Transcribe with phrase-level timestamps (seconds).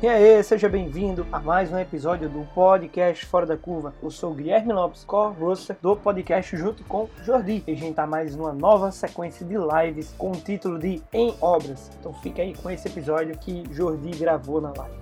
[0.00, 3.92] E aí, seja bem-vindo a mais um episódio do podcast Fora da Curva.
[4.00, 7.64] Eu sou Guilherme Lopes, co-host do podcast junto com Jordi.
[7.66, 11.34] E a gente tá mais numa nova sequência de lives com o título de Em
[11.40, 11.90] Obras.
[11.98, 14.94] Então fica aí com esse episódio que Jordi gravou na live.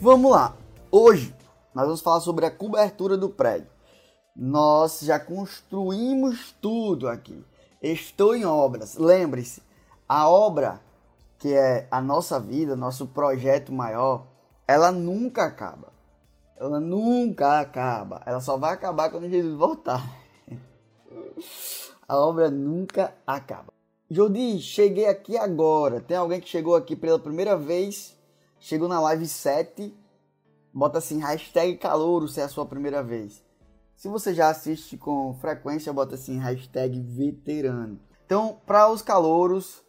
[0.00, 0.54] Vamos lá.
[0.90, 1.35] Hoje
[1.76, 3.68] nós vamos falar sobre a cobertura do prédio.
[4.34, 7.44] Nós já construímos tudo aqui.
[7.82, 8.96] Estou em obras.
[8.96, 9.62] Lembre-se,
[10.08, 10.80] a obra
[11.38, 14.26] que é a nossa vida, nosso projeto maior,
[14.66, 15.92] ela nunca acaba.
[16.56, 18.22] Ela nunca acaba.
[18.24, 20.02] Ela só vai acabar quando Jesus voltar.
[22.08, 23.70] A obra nunca acaba.
[24.10, 26.00] Jodi, cheguei aqui agora.
[26.00, 28.16] Tem alguém que chegou aqui pela primeira vez?
[28.58, 30.05] Chegou na live 7
[30.76, 33.42] bota assim, hashtag calouro se é a sua primeira vez.
[33.96, 37.98] Se você já assiste com frequência, bota assim, hashtag veterano.
[38.26, 39.82] Então, para os calouros,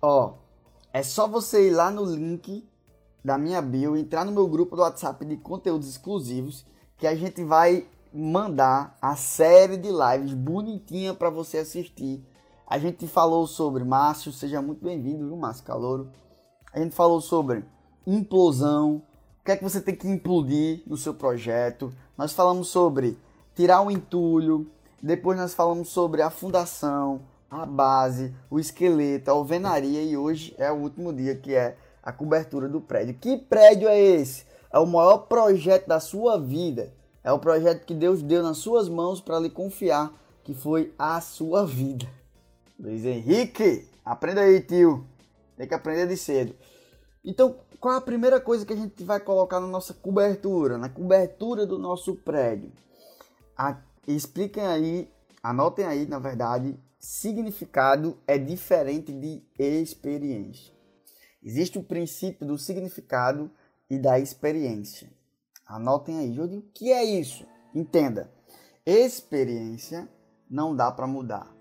[0.00, 0.38] ó,
[0.94, 2.66] é só você ir lá no link
[3.22, 6.64] da minha bio, entrar no meu grupo do WhatsApp de conteúdos exclusivos,
[6.96, 12.26] que a gente vai mandar a série de lives bonitinha para você assistir.
[12.66, 16.10] A gente falou sobre Márcio, seja muito bem-vindo, viu, Márcio Calouro?
[16.72, 17.62] A gente falou sobre
[18.06, 19.02] implosão,
[19.42, 21.92] o que é que você tem que implodir no seu projeto.
[22.16, 23.18] Nós falamos sobre
[23.56, 24.70] tirar o entulho,
[25.02, 30.70] depois nós falamos sobre a fundação, a base, o esqueleto, a alvenaria e hoje é
[30.70, 33.14] o último dia que é a cobertura do prédio.
[33.14, 34.44] Que prédio é esse?
[34.72, 36.94] É o maior projeto da sua vida.
[37.24, 40.12] É o projeto que Deus deu nas suas mãos para lhe confiar,
[40.44, 42.06] que foi a sua vida.
[42.78, 45.04] Luiz Henrique, aprenda aí, tio.
[45.56, 46.54] Tem que aprender de cedo.
[47.24, 51.66] Então, qual a primeira coisa que a gente vai colocar na nossa cobertura, na cobertura
[51.66, 52.70] do nosso prédio?
[53.58, 53.76] A,
[54.06, 55.10] expliquem aí,
[55.42, 60.72] anotem aí, na verdade, significado é diferente de experiência.
[61.42, 63.50] Existe o princípio do significado
[63.90, 65.10] e da experiência.
[65.66, 67.44] Anotem aí, Jodi, o que é isso?
[67.74, 68.30] Entenda.
[68.86, 70.08] Experiência
[70.48, 71.52] não dá para mudar.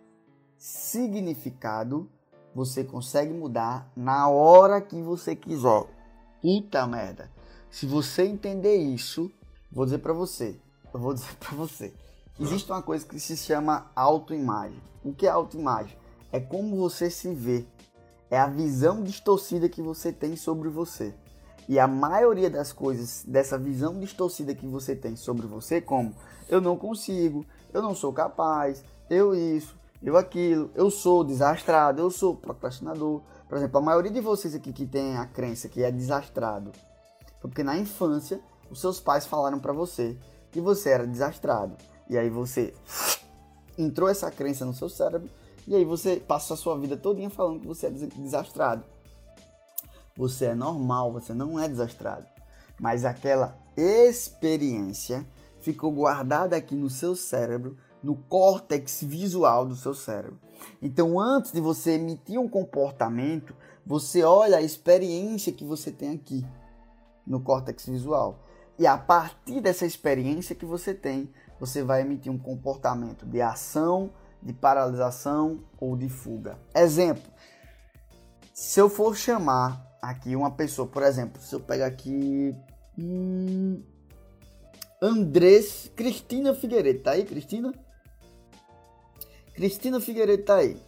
[0.56, 2.08] Significado
[2.54, 6.01] você consegue mudar na hora que você quiser.
[6.42, 7.30] Puta merda.
[7.70, 9.32] Se você entender isso,
[9.72, 10.60] vou dizer para você,
[10.94, 11.94] eu vou dizer para você,
[12.40, 14.82] existe uma coisa que se chama autoimagem.
[15.04, 15.98] O que é autoimagem?
[16.32, 17.66] É como você se vê.
[18.30, 21.14] É a visão distorcida que você tem sobre você.
[21.68, 26.16] E a maioria das coisas dessa visão distorcida que você tem sobre você, como
[26.50, 32.10] eu não consigo, eu não sou capaz, eu isso, eu aquilo, eu sou desastrado, eu
[32.10, 35.92] sou procrastinador, por exemplo, a maioria de vocês aqui que tem a crença que é
[35.92, 36.72] desastrado,
[37.42, 38.40] porque na infância
[38.70, 40.18] os seus pais falaram para você
[40.50, 41.76] que você era desastrado.
[42.10, 42.74] E aí você
[43.78, 45.30] entrou essa crença no seu cérebro
[45.68, 48.86] e aí você passa a sua vida todinha falando que você é desastrado.
[50.16, 52.28] Você é normal, você não é desastrado.
[52.80, 55.28] Mas aquela experiência
[55.60, 60.40] ficou guardada aqui no seu cérebro, no córtex visual do seu cérebro.
[60.82, 63.56] Então, antes de você emitir um comportamento,
[63.86, 66.46] você olha a experiência que você tem aqui
[67.26, 68.40] no córtex visual.
[68.78, 74.10] E a partir dessa experiência que você tem, você vai emitir um comportamento de ação,
[74.42, 76.58] de paralisação ou de fuga.
[76.76, 77.32] Exemplo:
[78.54, 82.56] se eu for chamar aqui uma pessoa, por exemplo, se eu pegar aqui
[82.98, 83.84] hum,
[85.02, 87.74] Andrés Cristina Figueiredo, tá aí, Cristina?
[89.54, 90.82] Cristina Figueiredo tá aí.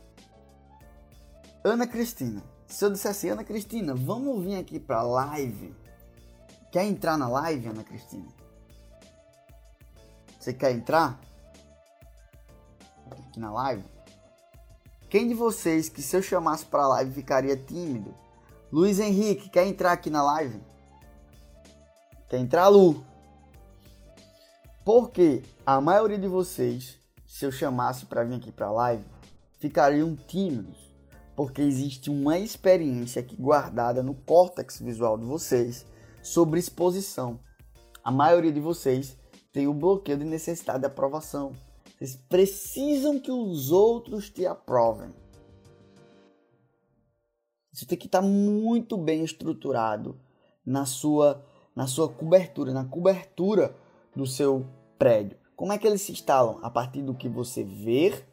[1.64, 2.44] Ana Cristina.
[2.68, 5.76] Se eu dissesse Ana Cristina, vamos vir aqui pra live.
[6.72, 8.28] Quer entrar na live, Ana Cristina?
[10.40, 11.20] Você quer entrar?
[13.12, 13.84] Aqui na live?
[15.10, 18.14] Quem de vocês que se eu chamasse pra live ficaria tímido?
[18.72, 20.60] Luiz Henrique, quer entrar aqui na live?
[22.28, 23.06] Quer entrar, Lu?
[24.84, 27.00] Porque a maioria de vocês,
[27.34, 29.04] se eu chamasse para vir aqui para a live,
[29.58, 30.78] ficariam tímidos,
[31.36, 35.84] porque existe uma experiência aqui guardada no córtex visual de vocês
[36.22, 37.40] sobre exposição.
[38.04, 39.18] A maioria de vocês
[39.52, 41.54] tem o bloqueio de necessidade de aprovação.
[41.98, 45.10] Vocês precisam que os outros te aprovem.
[47.74, 50.22] Isso tem que estar muito bem estruturado
[50.64, 51.44] na sua,
[51.76, 53.76] na sua cobertura, na cobertura
[54.16, 54.68] do seu
[55.00, 55.43] prédio.
[55.56, 56.60] Como é que eles se instalam?
[56.64, 58.24] A partir do que você vê,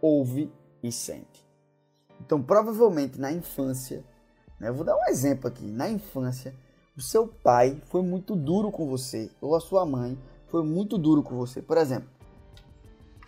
[0.00, 0.52] ouve
[0.82, 1.46] e sente.
[2.20, 4.04] Então, provavelmente na infância,
[4.58, 5.64] né, eu vou dar um exemplo aqui.
[5.64, 6.54] Na infância,
[6.96, 11.22] o seu pai foi muito duro com você, ou a sua mãe foi muito duro
[11.22, 11.60] com você.
[11.62, 12.08] Por exemplo,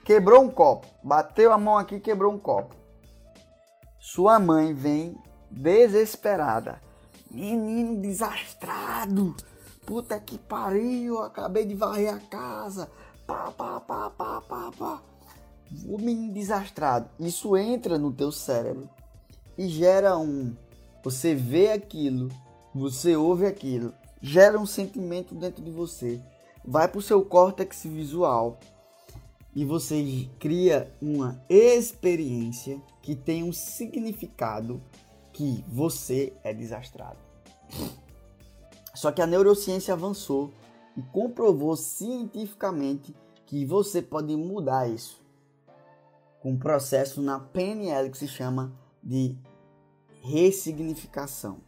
[0.04, 2.74] quebrou um copo, bateu a mão aqui, quebrou um copo.
[3.98, 5.16] Sua mãe vem
[5.50, 6.80] desesperada.
[7.30, 9.34] Menino desastrado.
[9.86, 12.90] Puta que pariu, acabei de varrer a casa.
[13.26, 15.02] Pá, pá, pá, pá, pá, pá.
[15.86, 17.08] O menino desastrado.
[17.18, 18.88] Isso entra no teu cérebro
[19.56, 20.54] e gera um.
[21.02, 22.28] Você vê aquilo,
[22.74, 26.20] você ouve aquilo, gera um sentimento dentro de você.
[26.64, 28.58] Vai para o seu córtex visual
[29.54, 34.82] e você cria uma experiência que tem um significado
[35.32, 37.18] que você é desastrado.
[38.94, 40.52] Só que a neurociência avançou
[40.96, 43.14] e comprovou cientificamente
[43.46, 45.22] que você pode mudar isso
[46.40, 49.36] com um processo na PNL que se chama de
[50.20, 51.58] ressignificação.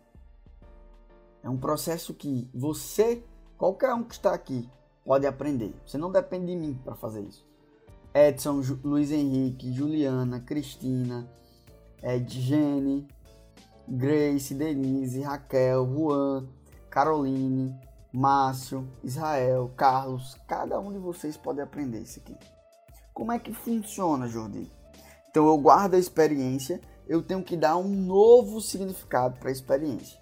[1.42, 3.22] É um processo que você,
[3.56, 4.68] qualquer um que está aqui,
[5.04, 5.74] pode aprender.
[5.86, 7.46] Você não depende de mim para fazer isso.
[8.12, 11.30] Edson, Ju, Luiz Henrique, Juliana, Cristina,
[12.02, 13.06] Ed, Jenny,
[13.86, 16.48] Grace, Denise, Raquel, Juan,
[16.90, 17.74] Caroline,
[18.12, 22.36] Márcio, Israel, Carlos, cada um de vocês pode aprender isso aqui.
[23.12, 24.70] Como é que funciona, Jordi?
[25.30, 30.18] Então eu guardo a experiência, eu tenho que dar um novo significado para a experiência.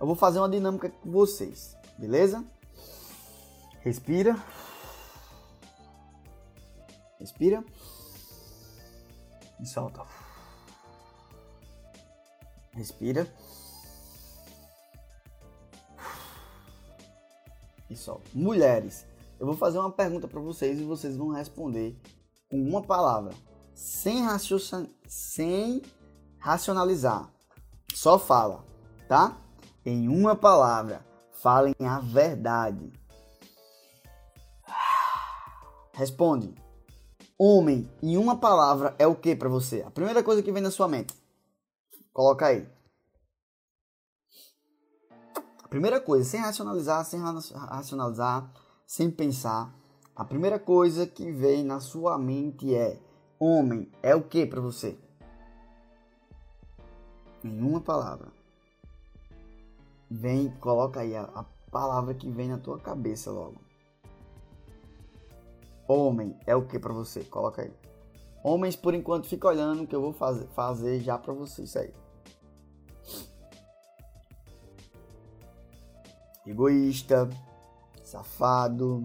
[0.00, 2.44] Eu vou fazer uma dinâmica com vocês, beleza?
[3.80, 4.36] Respira.
[7.18, 7.64] Respira.
[9.60, 10.02] E solta.
[12.72, 13.26] Respira.
[17.90, 18.28] E solta.
[18.34, 19.06] Mulheres,
[19.38, 21.96] eu vou fazer uma pergunta para vocês e vocês vão responder
[22.50, 23.32] com uma palavra,
[23.74, 24.88] sem, raciocin...
[25.06, 25.82] sem
[26.38, 27.30] racionalizar.
[27.94, 28.64] Só fala,
[29.08, 29.36] tá?
[29.84, 32.92] Em uma palavra, falem a verdade.
[35.92, 36.54] Responde.
[37.38, 39.82] Homem, em uma palavra, é o que para você?
[39.82, 41.14] A primeira coisa que vem na sua mente.
[42.12, 42.68] Coloca aí.
[45.68, 48.50] A primeira coisa, sem racionalizar, sem racionalizar,
[48.86, 49.70] sem pensar,
[50.16, 52.98] a primeira coisa que vem na sua mente é:
[53.38, 54.98] homem é o que para você?
[57.44, 58.28] Em uma palavra.
[60.10, 63.60] Vem, coloca aí a, a palavra que vem na tua cabeça logo.
[65.86, 67.24] Homem é o que para você?
[67.24, 67.72] Coloca aí.
[68.42, 71.92] Homens, por enquanto, fica olhando que eu vou fazer, fazer já para vocês aí.
[76.50, 77.28] Egoísta,
[78.02, 79.02] safado,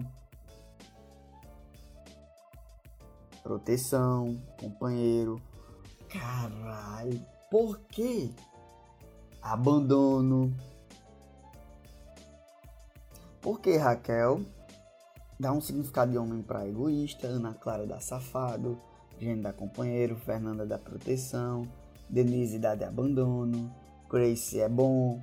[3.42, 5.40] proteção, companheiro.
[6.08, 7.20] Caralho,
[7.50, 8.30] por quê?
[9.42, 10.54] Abandono.
[13.40, 14.40] Por que Raquel
[15.38, 18.80] dá um significado de homem para egoísta, Ana Clara dá safado,
[19.20, 21.68] Jane dá companheiro, Fernanda dá proteção,
[22.08, 23.70] Denise dá de abandono,
[24.08, 25.22] Grace é bom.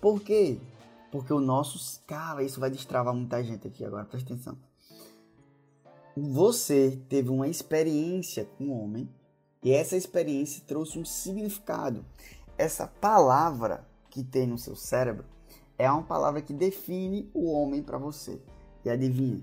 [0.00, 0.58] Por quê?
[1.14, 2.02] Porque o nosso.
[2.08, 4.58] Cara, isso vai destravar muita gente aqui agora, presta atenção.
[6.16, 9.08] Você teve uma experiência com o homem
[9.62, 12.04] e essa experiência trouxe um significado.
[12.58, 15.24] Essa palavra que tem no seu cérebro
[15.78, 18.42] é uma palavra que define o homem para você.
[18.84, 19.40] E adivinha?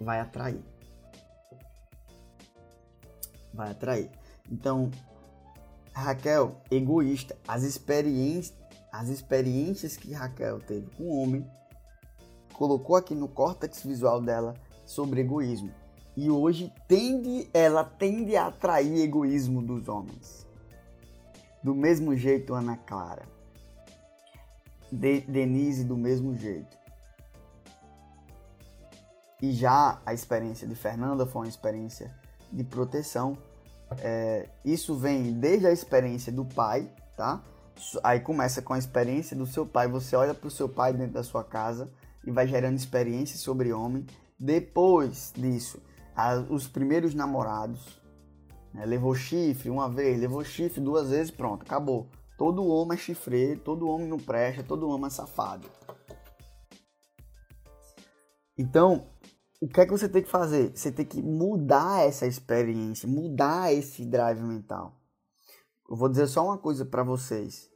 [0.00, 0.64] Vai atrair.
[3.52, 4.10] Vai atrair.
[4.50, 4.90] Então,
[5.92, 8.63] Raquel, egoísta, as experiências
[8.96, 11.44] as experiências que Raquel teve com o homem,
[12.52, 14.54] colocou aqui no córtex visual dela
[14.86, 15.72] sobre egoísmo.
[16.16, 20.46] E hoje tende, ela tende a atrair egoísmo dos homens.
[21.60, 23.26] Do mesmo jeito, Ana Clara.
[24.92, 26.78] De, Denise, do mesmo jeito.
[29.42, 32.14] E já a experiência de Fernanda foi uma experiência
[32.52, 33.36] de proteção.
[33.98, 37.42] É, isso vem desde a experiência do pai, tá?
[38.02, 39.88] Aí começa com a experiência do seu pai.
[39.88, 41.90] Você olha para o seu pai dentro da sua casa
[42.24, 44.06] e vai gerando experiências sobre homem.
[44.38, 45.82] Depois disso,
[46.48, 48.00] os primeiros namorados,
[48.72, 52.08] né, levou chifre uma vez, levou chifre duas vezes, pronto, acabou.
[52.36, 55.68] Todo homem é chifreiro, todo homem não presta, todo homem é safado.
[58.58, 59.06] Então,
[59.60, 60.76] o que é que você tem que fazer?
[60.76, 65.00] Você tem que mudar essa experiência, mudar esse drive mental.
[65.88, 67.70] Eu vou dizer só uma coisa para vocês.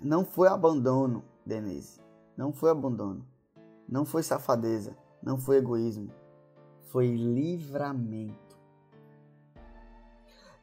[0.00, 2.00] Não foi abandono, Denise.
[2.36, 3.26] Não foi abandono.
[3.88, 4.96] Não foi safadeza.
[5.22, 6.10] Não foi egoísmo.
[6.86, 8.58] Foi livramento.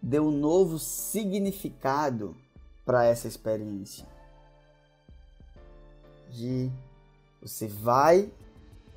[0.02, 2.36] Deu um novo significado
[2.86, 4.08] para essa experiência.
[6.30, 6.72] De
[7.42, 8.32] você vai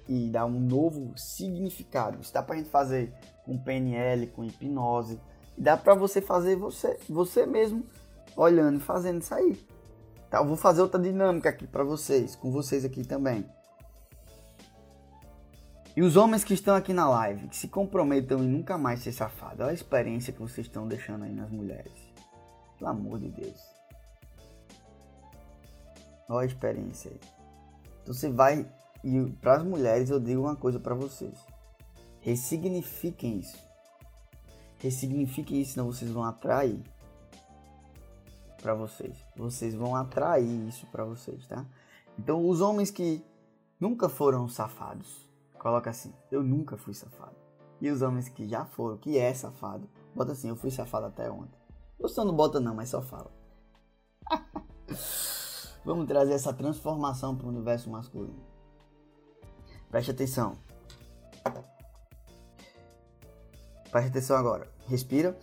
[0.08, 2.20] e dar um novo significado.
[2.20, 3.12] Isso dá pra gente fazer
[3.44, 5.20] com PNL, com hipnose.
[5.60, 7.84] Dá pra você fazer você, você mesmo
[8.34, 9.54] olhando e fazendo isso aí.
[10.30, 13.44] Tá, eu vou fazer outra dinâmica aqui para vocês, com vocês aqui também.
[15.94, 19.12] E os homens que estão aqui na live, que se comprometam em nunca mais ser
[19.12, 19.62] safado.
[19.62, 21.92] Olha a experiência que vocês estão deixando aí nas mulheres.
[22.78, 23.60] Pelo amor de Deus.
[26.26, 27.20] Olha a experiência aí.
[28.00, 28.66] Então você vai
[29.04, 31.36] e para as mulheres eu digo uma coisa para vocês.
[32.20, 33.69] Ressignifiquem isso.
[34.80, 36.82] Ressignifiquem isso, senão vocês vão atrair
[38.60, 39.16] para vocês.
[39.36, 41.66] Vocês vão atrair isso para vocês, tá?
[42.18, 43.22] Então, os homens que
[43.78, 47.36] nunca foram safados, coloca assim: eu nunca fui safado.
[47.80, 51.30] E os homens que já foram, que é safado, bota assim: eu fui safado até
[51.30, 51.60] ontem.
[51.98, 53.30] Você não bota não, mas só fala.
[55.84, 58.42] Vamos trazer essa transformação para o universo masculino.
[59.90, 60.56] Preste atenção.
[63.90, 64.68] Preste atenção agora.
[64.86, 65.36] Respira.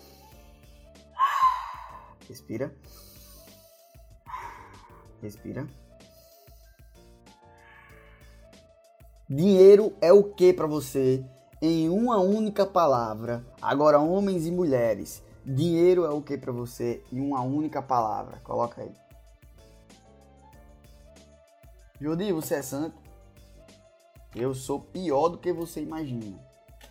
[2.27, 2.73] Respira.
[5.21, 5.67] Respira.
[9.29, 11.25] Dinheiro é o que para você?
[11.61, 13.45] Em uma única palavra.
[13.61, 15.21] Agora, homens e mulheres.
[15.45, 17.03] Dinheiro é o que para você?
[17.11, 18.39] Em uma única palavra.
[18.43, 18.91] Coloca aí.
[21.99, 22.95] Jodi, você é santo?
[24.35, 26.46] Eu sou pior do que você imagina.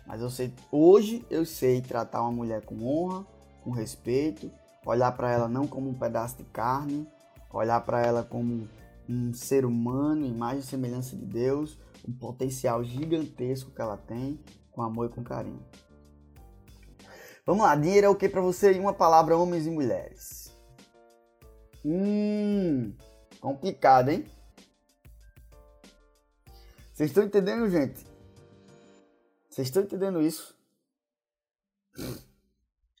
[0.07, 3.27] Mas eu sei, hoje eu sei tratar uma mulher com honra,
[3.61, 4.49] com respeito,
[4.85, 7.05] olhar para ela não como um pedaço de carne,
[7.51, 8.69] olhar para ela como
[9.09, 14.39] um ser humano, imagem e semelhança de Deus, um potencial gigantesco que ela tem,
[14.71, 15.65] com amor e com carinho.
[17.45, 20.53] Vamos lá, dinheiro é o que para você em uma palavra, homens e mulheres?
[21.83, 22.93] Hum,
[23.41, 24.25] complicado, hein?
[26.93, 28.06] Vocês estão entendendo, gente?
[29.57, 30.55] Vocês estão entendendo isso?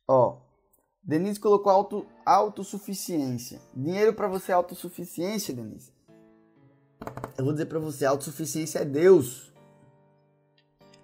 [0.07, 0.39] Ó,
[1.03, 3.61] Denise colocou auto, autossuficiência.
[3.75, 5.93] Dinheiro para você é autossuficiência, Denise?
[7.37, 9.53] Eu vou dizer para você, autossuficiência é Deus.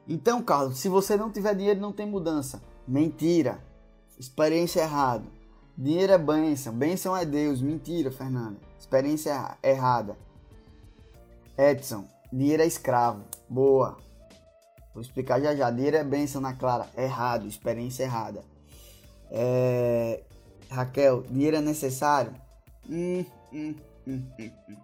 [0.07, 2.59] Então, Carlos, se você não tiver dinheiro, não tem mudança.
[2.87, 3.63] Mentira.
[4.17, 5.27] Experiência errada.
[5.77, 6.73] Dinheiro é bênção.
[6.73, 7.61] Bênção é Deus.
[7.61, 8.59] Mentira, Fernanda.
[8.79, 10.17] Experiência errada.
[11.55, 13.23] Edson, Dinheiro é escravo.
[13.47, 14.01] Boa.
[14.93, 15.71] Vou explicar já já.
[15.71, 16.87] Dinheiro é bênção na Clara.
[16.97, 17.47] Errado.
[17.47, 18.43] Experiência errada.
[19.31, 20.21] É...
[20.69, 22.33] Raquel, dinheiro é necessário?
[22.89, 23.75] Hum, hum,
[24.07, 24.75] hum, hum, hum.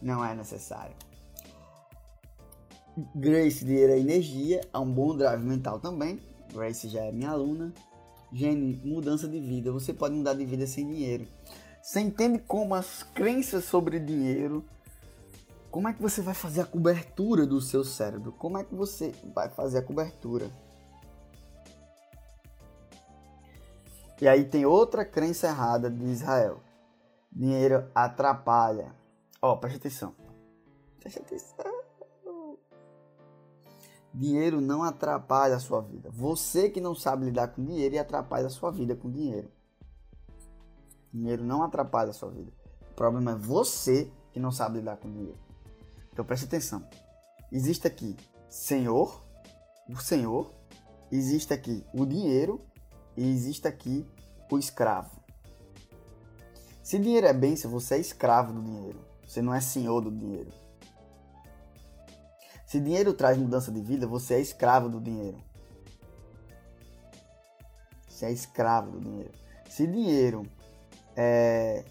[0.00, 0.94] Não é necessário.
[3.14, 4.60] Grace, dinheiro é energia.
[4.72, 6.20] É um bom drive mental também.
[6.52, 7.72] Grace já é minha aluna.
[8.32, 9.72] Jenny, mudança de vida.
[9.72, 11.26] Você pode mudar de vida sem dinheiro.
[11.82, 14.64] Você entende como as crenças sobre dinheiro
[15.74, 18.30] como é que você vai fazer a cobertura do seu cérebro?
[18.30, 20.48] Como é que você vai fazer a cobertura?
[24.22, 26.60] E aí tem outra crença errada de Israel.
[27.28, 28.94] Dinheiro atrapalha.
[29.42, 30.14] Ó, oh, preste atenção.
[31.00, 31.74] Preste atenção.
[34.14, 36.08] Dinheiro não atrapalha a sua vida.
[36.12, 39.50] Você que não sabe lidar com dinheiro e atrapalha a sua vida com dinheiro.
[41.12, 42.52] Dinheiro não atrapalha a sua vida.
[42.92, 45.42] O problema é você que não sabe lidar com dinheiro.
[46.14, 46.88] Então preste atenção.
[47.50, 48.16] Existe aqui
[48.48, 49.20] Senhor,
[49.88, 50.54] o Senhor,
[51.10, 52.64] existe aqui o dinheiro
[53.16, 54.08] e existe aqui
[54.48, 55.10] o escravo.
[56.84, 59.04] Se dinheiro é bênção, você é escravo do dinheiro.
[59.26, 60.52] Você não é senhor do dinheiro.
[62.64, 65.38] Se dinheiro traz mudança de vida, você é escravo do dinheiro.
[68.08, 69.32] Você é escravo do dinheiro.
[69.68, 70.46] Se dinheiro
[71.16, 71.84] é,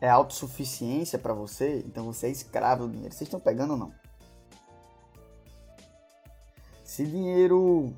[0.00, 3.14] é autossuficiência para você, então você é escravo do dinheiro.
[3.14, 3.94] Vocês estão pegando ou não?
[6.84, 7.94] Se dinheiro.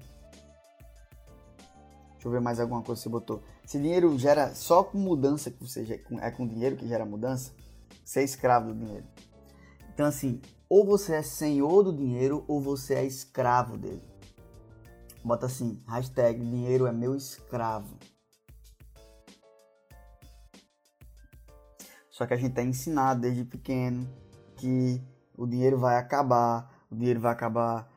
[2.14, 3.42] Deixa eu ver mais alguma coisa que você botou.
[3.64, 7.52] Se dinheiro gera só com mudança que você é com dinheiro que gera mudança,
[8.04, 9.06] você é escravo do dinheiro.
[9.92, 14.02] Então, assim, ou você é senhor do dinheiro ou você é escravo dele.
[15.24, 17.98] Bota assim, hashtag dinheiro é meu escravo.
[22.18, 24.04] Só que a gente é ensinado desde pequeno
[24.56, 25.00] que
[25.36, 27.88] o dinheiro vai acabar, o dinheiro vai acabar.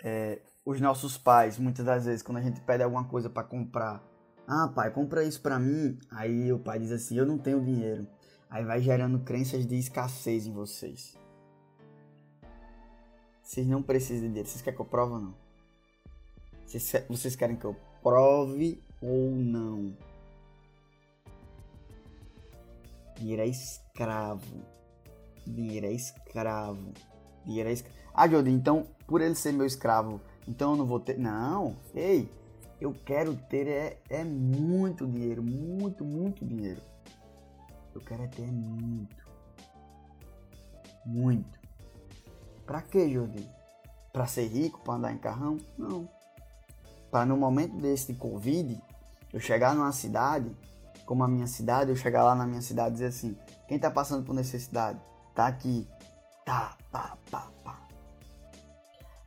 [0.00, 4.00] É, os nossos pais, muitas das vezes, quando a gente pede alguma coisa para comprar,
[4.46, 5.98] ah, pai, compra isso para mim.
[6.08, 8.06] Aí o pai diz assim: eu não tenho dinheiro.
[8.48, 11.18] Aí vai gerando crenças de escassez em vocês.
[13.42, 14.48] Vocês não precisam de dinheiro.
[14.48, 15.34] Vocês querem que eu prove ou não?
[16.64, 19.96] Vocês, vocês querem que eu prove ou não?
[23.32, 24.42] É escravo.
[25.46, 26.92] É escravo.
[27.46, 27.96] É escravo.
[28.12, 31.18] Ah, Jodi, então, por ele ser meu escravo, então eu não vou ter.
[31.18, 32.28] Não, ei,
[32.80, 36.80] eu quero ter é, é muito dinheiro, muito, muito dinheiro.
[37.94, 39.24] Eu quero é ter muito.
[41.04, 41.58] Muito.
[42.66, 43.48] Pra quê, Jordi?
[44.12, 45.58] Pra ser rico, pra andar em carrão?
[45.76, 46.08] Não.
[47.10, 48.80] Pra no momento desse de Covid,
[49.32, 50.50] eu chegar numa cidade,
[51.04, 53.36] como a minha cidade, eu chegar lá na minha cidade e dizer assim:
[53.68, 55.00] quem tá passando por necessidade?
[55.34, 55.88] Tá aqui.
[56.44, 57.88] Tá, pá, pá, pá.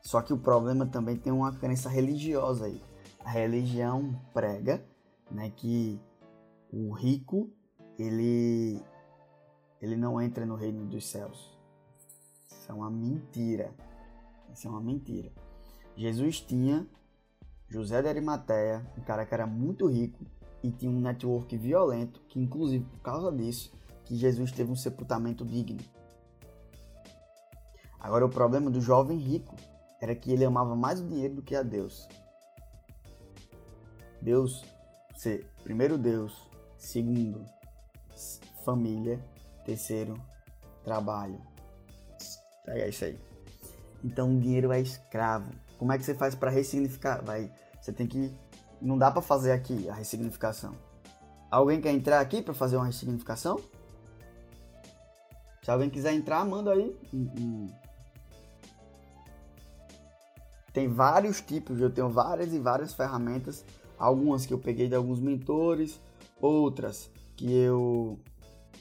[0.01, 2.81] Só que o problema também tem uma crença religiosa aí.
[3.23, 4.85] A religião prega
[5.29, 5.99] né, que
[6.71, 7.51] o rico
[7.99, 8.81] ele,
[9.81, 11.57] ele não entra no reino dos céus.
[12.47, 13.73] Isso é uma mentira.
[14.53, 15.31] Isso é uma mentira.
[15.95, 16.87] Jesus tinha
[17.67, 20.25] José de Arimateia, um cara que era muito rico
[20.67, 23.71] e tinha um network violento, que inclusive por causa disso,
[24.05, 25.79] que Jesus teve um sepultamento digno.
[27.99, 29.55] Agora o problema do jovem rico
[29.99, 32.07] era que ele amava mais o dinheiro do que a Deus.
[34.21, 34.63] Deus,
[35.13, 37.43] você, primeiro Deus, segundo
[38.63, 39.23] família,
[39.65, 40.21] terceiro
[40.83, 41.41] trabalho.
[42.67, 43.17] É isso aí.
[44.03, 45.51] Então o dinheiro é escravo.
[45.77, 47.23] Como é que você faz para ressignificar?
[47.23, 48.35] Vai, você tem que
[48.81, 50.75] não dá para fazer aqui a ressignificação.
[51.49, 53.59] Alguém quer entrar aqui para fazer uma ressignificação?
[55.61, 56.95] Se alguém quiser entrar, manda aí.
[60.73, 63.65] Tem vários tipos, eu tenho várias e várias ferramentas.
[63.97, 65.99] Algumas que eu peguei de alguns mentores,
[66.39, 68.19] outras que eu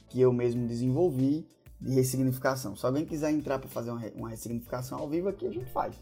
[0.09, 1.49] que eu mesmo desenvolvi
[1.81, 2.77] de ressignificação.
[2.77, 5.95] Se alguém quiser entrar para fazer uma ressignificação ao vivo aqui, a gente faz.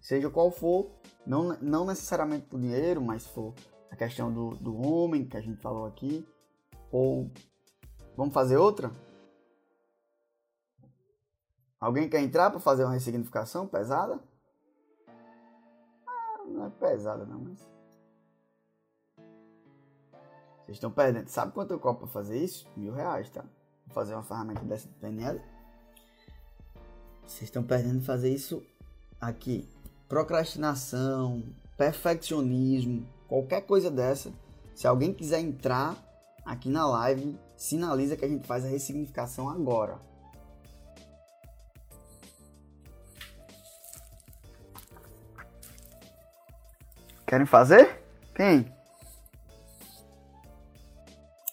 [0.00, 0.90] Seja qual for,
[1.26, 3.54] não, não necessariamente por dinheiro, mas for
[3.90, 6.26] a questão do, do homem que a gente falou aqui.
[6.90, 7.30] Ou
[8.16, 8.90] vamos fazer outra?
[11.78, 14.20] Alguém quer entrar para fazer uma ressignificação pesada?
[16.46, 17.70] não é pesada não, mas.
[20.64, 21.28] Vocês estão perdendo.
[21.28, 22.68] Sabe quanto eu cobro para fazer isso?
[22.76, 23.42] Mil reais, tá?
[23.86, 25.40] Vou fazer uma ferramenta dessa de PNL.
[27.22, 28.64] Vocês estão perdendo fazer isso
[29.20, 29.68] aqui.
[30.10, 31.44] Procrastinação,
[31.76, 34.32] perfeccionismo, qualquer coisa dessa.
[34.74, 35.96] Se alguém quiser entrar
[36.44, 40.00] aqui na live, sinaliza que a gente faz a ressignificação agora.
[47.24, 48.02] Querem fazer?
[48.34, 48.66] Quem?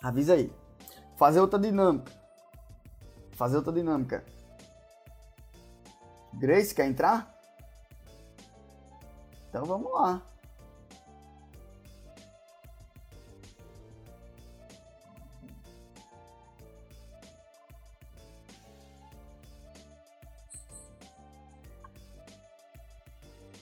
[0.02, 0.52] Avisa aí.
[1.16, 2.12] Fazer outra dinâmica.
[3.34, 4.26] Fazer outra dinâmica.
[6.34, 7.37] Grace, quer entrar?
[9.50, 10.22] Então vamos lá.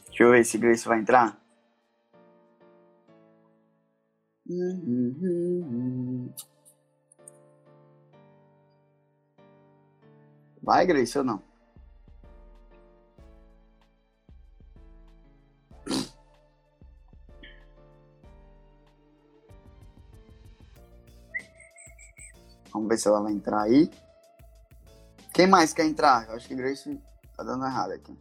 [0.07, 1.37] Deixa eu ver se Grace vai entrar.
[10.61, 11.54] Vai, Grace, ou não?
[22.85, 23.89] Vamos ver se ela vai entrar aí.
[25.33, 26.27] Quem mais quer entrar?
[26.29, 27.01] Eu acho que Grace
[27.35, 28.15] tá dando errado aqui.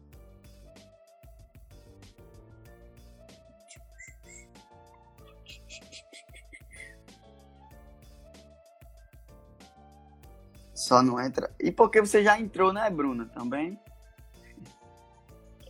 [10.72, 11.54] Só não entra.
[11.60, 13.26] E porque você já entrou, né, Bruna?
[13.26, 13.78] Também?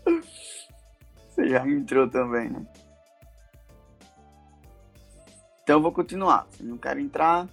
[1.31, 2.65] Você já entrou também, né?
[5.65, 6.47] Então eu vou continuar.
[6.53, 7.49] Se não quer entrar,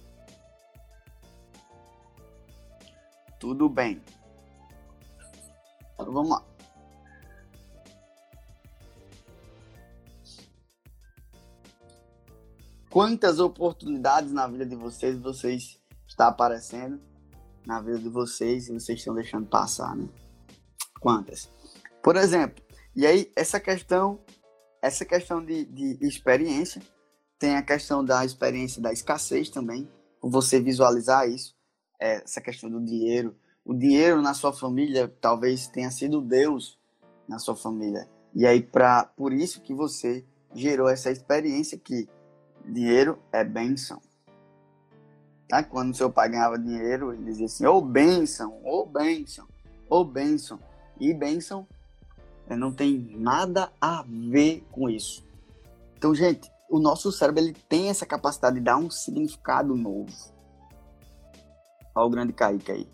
[3.42, 4.00] tudo bem.
[5.94, 6.44] Então vamos lá.
[12.88, 17.00] Quantas oportunidades na vida de vocês vocês está aparecendo?
[17.66, 20.08] na vida de vocês e vocês estão deixando passar, né?
[21.00, 21.48] Quantas?
[22.02, 22.62] Por exemplo,
[22.94, 24.20] e aí essa questão,
[24.80, 26.82] essa questão de, de experiência,
[27.38, 29.88] tem a questão da experiência da escassez também,
[30.20, 31.54] você visualizar isso,
[32.02, 33.34] essa questão do dinheiro.
[33.64, 36.78] O dinheiro na sua família talvez tenha sido Deus
[37.28, 38.08] na sua família.
[38.34, 42.08] E aí, pra, por isso que você gerou essa experiência que
[42.64, 44.00] dinheiro é benção.
[45.48, 45.62] Tá?
[45.62, 49.46] Quando seu pai ganhava dinheiro, ele dizia assim, ô oh, benção, ô oh, benção,
[49.88, 50.58] ô oh, benção.
[50.98, 51.66] E benção
[52.48, 55.24] é, não tem nada a ver com isso.
[55.96, 60.10] Então, gente, o nosso cérebro ele tem essa capacidade de dar um significado novo.
[61.94, 62.90] Olha o grande Kaique aí.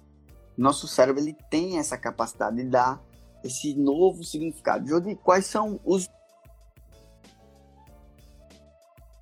[0.57, 3.01] Nosso cérebro ele tem essa capacidade de dar
[3.45, 4.87] esse novo significado.
[4.89, 6.09] Jodi, quais são os.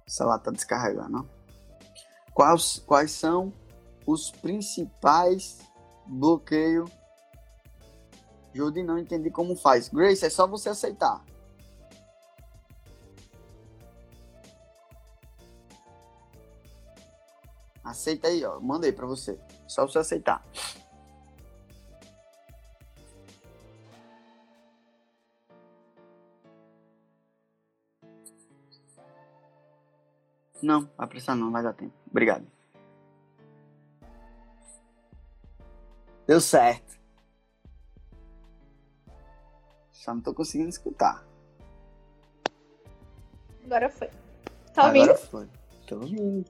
[0.06, 1.28] Essa lá tá descarregando?
[2.32, 3.52] Quais, quais são
[4.06, 5.58] os principais
[6.06, 6.90] bloqueios?
[8.54, 9.88] Jodi, não entendi como faz.
[9.88, 11.22] Grace, é só você aceitar.
[17.84, 18.58] Aceita aí, ó.
[18.58, 19.38] Mandei para você.
[19.68, 20.44] Só você aceitar.
[30.62, 31.94] Não, vai precisar não, vai dar tempo.
[32.10, 32.46] Obrigado.
[36.26, 36.98] Deu certo.
[39.92, 41.24] Só não tô conseguindo escutar.
[43.64, 44.10] Agora foi.
[44.74, 45.10] Tá ouvindo?
[45.10, 45.48] Agora foi.
[45.86, 46.44] Tô ouvindo.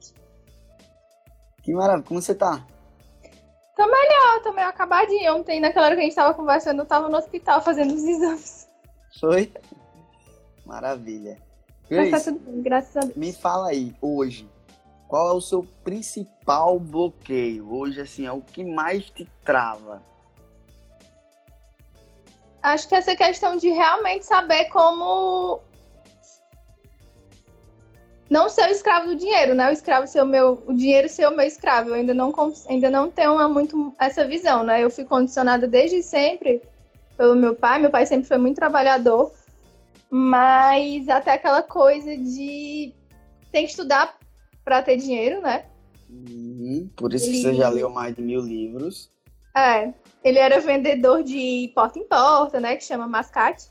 [1.61, 2.65] Que maravilha, como você tá?
[3.77, 5.35] Tô melhor, tô meio acabadinha.
[5.35, 8.67] Ontem, naquela hora que a gente tava conversando, eu tava no hospital fazendo os exames.
[9.19, 9.53] Foi?
[10.65, 11.37] Maravilha.
[11.89, 13.15] Mas tá tudo bem, graças a Deus.
[13.15, 14.49] Me fala aí, hoje,
[15.07, 17.71] qual é o seu principal bloqueio?
[17.71, 20.01] Hoje, assim, é o que mais te trava?
[22.63, 25.61] Acho que essa questão de realmente saber como
[28.29, 29.69] não ser o escravo do dinheiro, né?
[29.69, 31.89] O escravo ser o meu, o dinheiro ser o meu escravo.
[31.89, 32.33] Eu ainda não
[32.67, 34.83] ainda não tenho uma, muito essa visão, né?
[34.83, 36.61] Eu fui condicionada desde sempre
[37.15, 37.79] pelo meu pai.
[37.79, 39.31] Meu pai sempre foi muito trabalhador,
[40.09, 42.93] mas até aquela coisa de
[43.51, 44.17] tem que estudar
[44.63, 45.65] para ter dinheiro, né?
[46.09, 47.33] Uhum, por isso ele...
[47.33, 49.09] que você já leu mais de mil livros.
[49.55, 52.75] É, ele era vendedor de porta em porta, né?
[52.75, 53.69] Que chama mascate.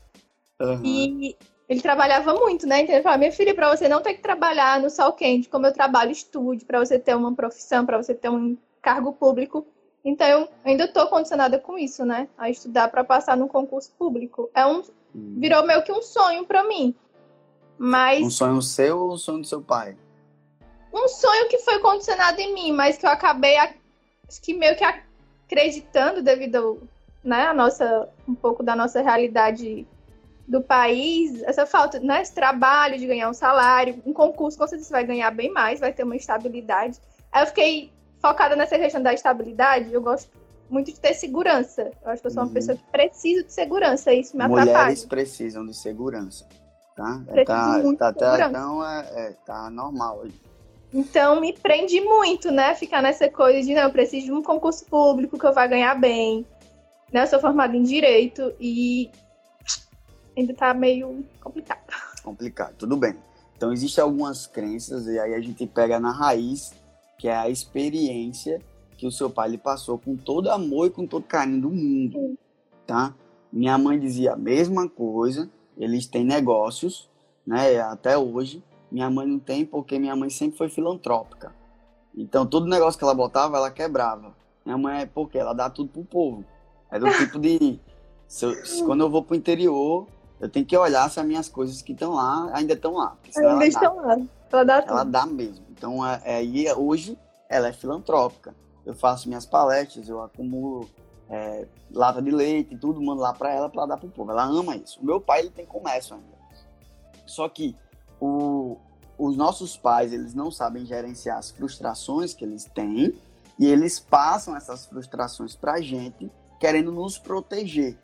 [0.59, 0.81] Uhum.
[0.83, 2.81] E ele trabalhava muito, né?
[2.81, 5.65] Então ele falava, minha filha, para você não ter que trabalhar no sol quente, como
[5.65, 9.67] eu trabalho, estude, para você ter uma profissão, para você ter um cargo público.
[10.03, 12.29] Então eu ainda estou condicionada com isso, né?
[12.37, 14.49] A estudar para passar no concurso público.
[14.55, 14.81] É um
[15.13, 15.35] hum.
[15.37, 16.95] virou meio que um sonho para mim.
[17.77, 19.97] Mas um sonho seu ou um sonho do seu pai?
[20.93, 24.85] Um sonho que foi condicionado em mim, mas que eu acabei acho que meio que
[24.85, 26.81] acreditando devido,
[27.23, 29.85] né, a nossa um pouco da nossa realidade
[30.47, 34.87] do país, essa falta, né, esse trabalho de ganhar um salário, um concurso, com certeza
[34.87, 36.99] você vai ganhar bem mais, vai ter uma estabilidade.
[37.31, 40.31] Aí eu fiquei focada nessa questão da estabilidade, eu gosto
[40.69, 41.91] muito de ter segurança.
[42.03, 42.53] Eu acho que eu sou uma uhum.
[42.53, 44.85] pessoa que precisa de segurança, isso me Mulheres atrapalha.
[44.85, 46.47] Mulheres precisam de segurança,
[46.95, 47.21] tá?
[47.27, 50.33] É, tá, muito tá, tá, então é, é, tá normal aí.
[50.93, 52.73] Então me prende muito, né?
[52.73, 55.95] Ficar nessa coisa de não, eu preciso de um concurso público que eu vá ganhar
[55.95, 56.45] bem.
[57.11, 57.23] Né?
[57.23, 59.11] Eu sou formada em direito e
[60.39, 61.81] ainda tá meio complicado.
[62.23, 63.15] Complicado, tudo bem.
[63.55, 66.73] Então existem algumas crenças e aí a gente pega na raiz,
[67.17, 68.61] que é a experiência
[68.97, 72.37] que o seu pai lhe passou com todo amor e com todo carinho do mundo,
[72.85, 73.13] tá?
[73.51, 77.09] Minha mãe dizia a mesma coisa, eles têm negócios,
[77.45, 78.63] né, até hoje.
[78.91, 81.53] Minha mãe não tem porque minha mãe sempre foi filantrópica.
[82.15, 84.35] Então todo negócio que ela botava, ela quebrava.
[84.65, 86.45] Minha mãe é porque ela dá tudo pro povo.
[86.91, 87.79] É do tipo de
[88.27, 90.07] se eu, se, quando eu vou pro interior,
[90.39, 93.17] eu tenho que olhar se as minhas coisas que estão lá ainda estão lá.
[93.35, 94.17] Ainda estão lá.
[94.51, 95.65] Ela dá Ela dá mesmo.
[95.71, 97.17] Então, é, é, e hoje
[97.49, 98.55] ela é filantrópica.
[98.85, 100.89] Eu faço minhas palestras, eu acumulo
[101.29, 104.31] é, lata de leite e tudo, mando lá para ela para dar pro povo.
[104.31, 104.99] Ela ama isso.
[105.01, 106.37] O meu pai ele tem comércio ainda.
[107.25, 107.75] Só que
[108.19, 108.77] o,
[109.17, 113.13] os nossos pais, eles não sabem gerenciar as frustrações que eles têm
[113.59, 117.97] e eles passam essas frustrações pra gente, querendo nos proteger.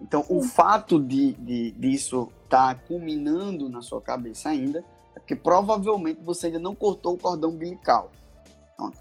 [0.00, 0.36] Então, Sim.
[0.36, 4.84] o fato de, de disso estar tá culminando na sua cabeça ainda
[5.14, 8.10] é porque provavelmente você ainda não cortou o cordão umbilical.
[8.74, 8.92] Então,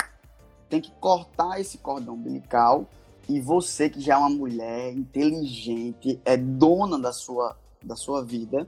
[0.70, 2.88] tem que cortar esse cordão umbilical
[3.30, 8.68] e você que já é uma mulher inteligente, é dona da sua, da sua vida,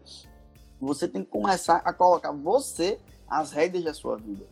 [0.80, 4.46] você tem que começar a colocar você as rédeas da sua vida.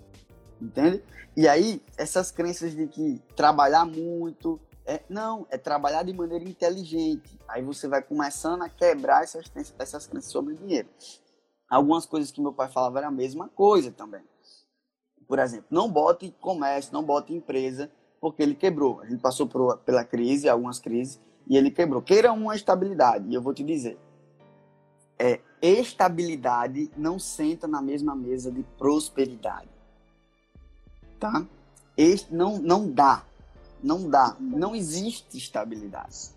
[0.61, 1.03] Entende?
[1.35, 4.59] E aí, essas crenças de que trabalhar muito,
[4.89, 7.38] É, não, é trabalhar de maneira inteligente.
[7.45, 10.88] Aí você vai começando a quebrar essas, essas crenças sobre dinheiro.
[11.69, 14.23] Algumas coisas que meu pai falava era a mesma coisa também.
[15.28, 19.02] Por exemplo, não bote comércio, não bote empresa, porque ele quebrou.
[19.02, 22.02] A gente passou por, pela crise, algumas crises, e ele quebrou.
[22.02, 24.00] Queira uma estabilidade, e eu vou te dizer.
[25.19, 29.67] É, estabilidade não senta na mesma mesa de prosperidade.
[31.19, 31.45] Tá?
[31.97, 33.26] Este, não, não dá.
[33.83, 34.35] Não dá.
[34.39, 36.35] Não existe estabilidade.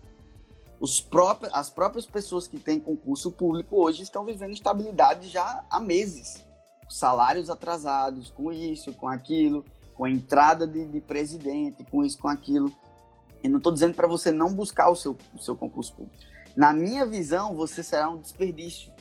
[0.79, 5.79] Os próprios, as próprias pessoas que têm concurso público hoje estão vivendo estabilidade já há
[5.79, 6.43] meses.
[6.89, 9.63] Salários atrasados, com isso, com aquilo,
[9.95, 12.71] com a entrada de, de presidente, com isso, com aquilo.
[13.43, 16.17] E não estou dizendo para você não buscar o seu, o seu concurso público.
[16.55, 18.91] Na minha visão, você será um desperdício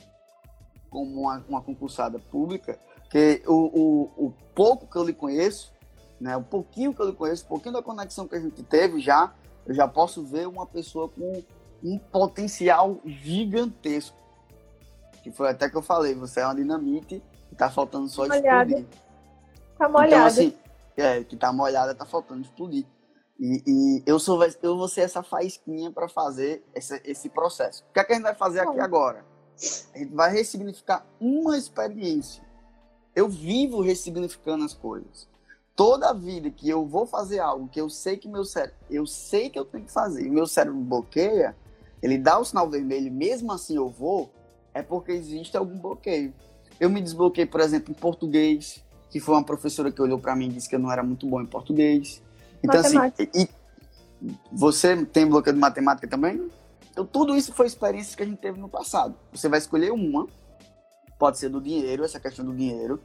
[0.90, 5.72] como uma, uma concursada pública, que o, o, o pouco que eu lhe conheço,
[6.20, 9.32] né, o pouquinho que eu conheço, o pouquinho da conexão que a gente teve já,
[9.66, 11.42] eu já posso ver uma pessoa com
[11.82, 14.16] um potencial gigantesco.
[15.22, 18.70] Que foi até que eu falei, você é uma dinamite e tá faltando só molhada.
[18.70, 18.98] explodir.
[19.78, 20.06] Tá molhada.
[20.08, 20.54] Então, assim,
[20.96, 22.86] é, que tá molhada, tá faltando explodir.
[23.38, 27.82] E, e, eu, sou, eu vou ser essa faísquinha para fazer esse, esse processo.
[27.88, 29.24] O que, é que a gente vai fazer aqui agora?
[29.94, 32.44] A gente vai ressignificar uma experiência.
[33.16, 35.29] Eu vivo ressignificando as coisas.
[35.80, 39.48] Toda vida que eu vou fazer algo que eu sei que meu cérebro, eu sei
[39.48, 41.56] que eu tenho que fazer, e meu cérebro bloqueia,
[42.02, 44.30] ele dá o sinal vermelho, mesmo assim eu vou,
[44.74, 46.34] é porque existe algum bloqueio.
[46.78, 50.48] Eu me desbloqueei, por exemplo, em português, que foi uma professora que olhou para mim
[50.48, 52.22] e disse que eu não era muito bom em português.
[52.62, 53.30] Então, assim, matemática.
[53.34, 56.46] assim, e você tem bloqueio de matemática também?
[56.90, 59.14] Então, tudo isso foi experiências que a gente teve no passado.
[59.32, 60.26] Você vai escolher uma,
[61.18, 63.00] pode ser do dinheiro, essa questão do dinheiro,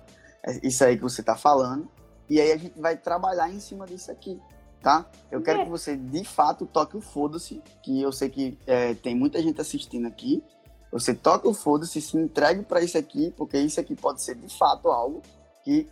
[0.46, 1.90] é isso aí que você está falando,
[2.30, 4.40] e aí a gente vai trabalhar em cima disso aqui
[4.86, 5.04] tá?
[5.32, 9.16] Eu quero que você, de fato, toque o foda-se, que eu sei que é, tem
[9.16, 10.44] muita gente assistindo aqui.
[10.92, 14.48] Você toque o foda-se, se entregue para isso aqui, porque isso aqui pode ser, de
[14.56, 15.24] fato, algo
[15.64, 15.90] que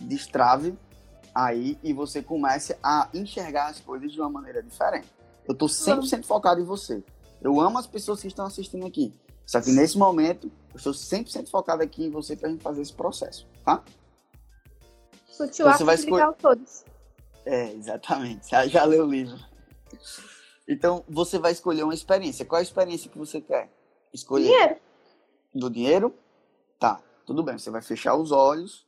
[0.00, 0.74] destrave
[1.34, 5.08] aí e você comece a enxergar as coisas de uma maneira diferente.
[5.46, 7.04] Eu tô 100% focado em você.
[7.42, 9.12] Eu amo as pessoas que estão assistindo aqui.
[9.44, 12.80] Só que nesse momento, eu estou 100% focado aqui em você para a gente fazer
[12.80, 13.84] esse processo, tá?
[15.32, 16.84] Sutil então, você vai escolher todos.
[17.46, 18.50] É, exatamente.
[18.50, 19.38] Já, já leu o livro.
[20.68, 22.44] Então, você vai escolher uma experiência.
[22.44, 23.70] Qual é a experiência que você quer
[24.12, 24.44] escolher?
[24.44, 24.76] Dinheiro.
[25.54, 26.14] Do dinheiro?
[26.78, 27.58] Tá, tudo bem.
[27.58, 28.86] Você vai fechar os olhos.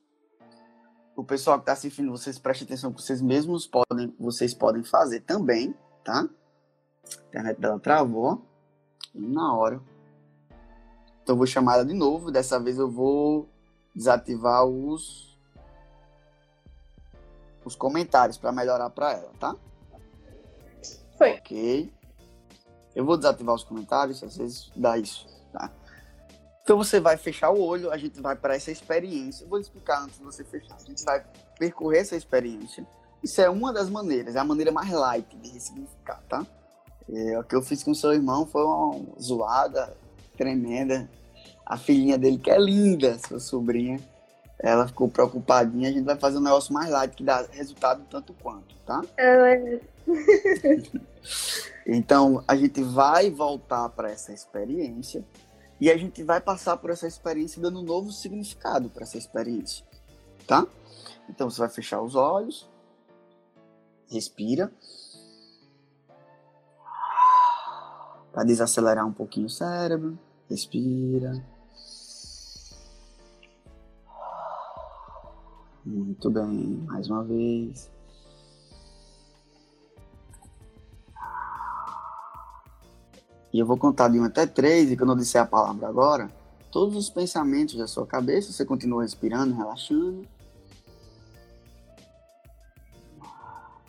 [1.17, 5.21] O pessoal que está assistindo, vocês prestem atenção que vocês mesmos podem, vocês podem fazer
[5.21, 6.29] também, tá?
[7.05, 8.43] A internet dela travou.
[9.15, 9.81] Na hora.
[11.23, 12.31] Então, eu vou chamar ela de novo.
[12.31, 13.49] Dessa vez eu vou
[13.95, 15.34] desativar os
[17.65, 19.57] os comentários para melhorar para ela, tá?
[21.17, 21.33] Foi.
[21.35, 21.93] Ok.
[22.95, 25.71] Eu vou desativar os comentários, às vezes dá isso, tá?
[26.63, 29.45] Então você vai fechar o olho, a gente vai para essa experiência.
[29.45, 30.77] Eu vou explicar antes de você fechar.
[30.77, 31.23] A gente vai
[31.59, 32.87] percorrer essa experiência.
[33.23, 36.47] Isso é uma das maneiras, é a maneira mais light de ressignificar, tá?
[37.09, 39.95] É, o que eu fiz com seu irmão foi uma zoada
[40.37, 41.09] tremenda.
[41.67, 43.99] A filhinha dele, que é linda, sua sobrinha,
[44.65, 48.33] ela ficou preocupadinha, a gente vai fazer um negócio mais light que dá resultado tanto
[48.33, 49.03] quanto, tá?
[49.19, 49.79] É.
[51.87, 55.23] então, a gente vai voltar para essa experiência
[55.79, 59.85] e a gente vai passar por essa experiência dando um novo significado para essa experiência,
[60.47, 60.67] tá?
[61.29, 62.67] Então, você vai fechar os olhos,
[64.09, 64.73] respira.
[68.33, 71.45] Para desacelerar um pouquinho o cérebro, respira.
[75.85, 77.91] Muito bem, mais uma vez.
[83.53, 86.29] E eu vou contar de 1 até 3, e quando eu disser a palavra agora,
[86.73, 90.27] todos os pensamentos da sua cabeça, você continua respirando, relaxando.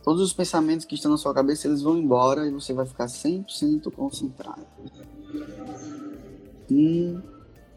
[0.03, 3.07] Todos os pensamentos que estão na sua cabeça, eles vão embora e você vai ficar
[3.07, 4.67] 100% concentrado.
[6.69, 7.19] Um,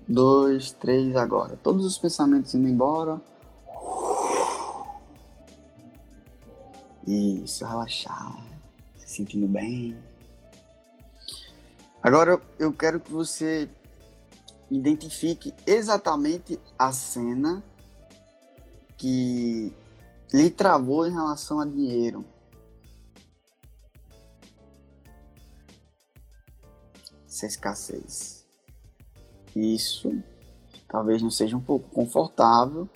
[0.07, 1.57] dois, três, agora.
[1.63, 3.19] Todos os pensamentos indo embora.
[7.09, 8.37] Isso, relaxar,
[8.99, 9.97] se sentindo bem.
[12.03, 13.67] Agora eu quero que você
[14.71, 17.65] identifique exatamente a cena
[18.99, 19.73] que
[20.35, 22.27] lhe travou em relação a dinheiro.
[27.27, 28.45] Essa escassez.
[29.57, 30.23] Isso
[30.87, 32.87] talvez não seja um pouco confortável.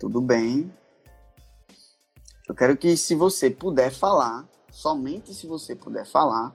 [0.00, 0.72] Tudo bem,
[2.48, 6.54] eu quero que, se você puder falar somente se você puder falar,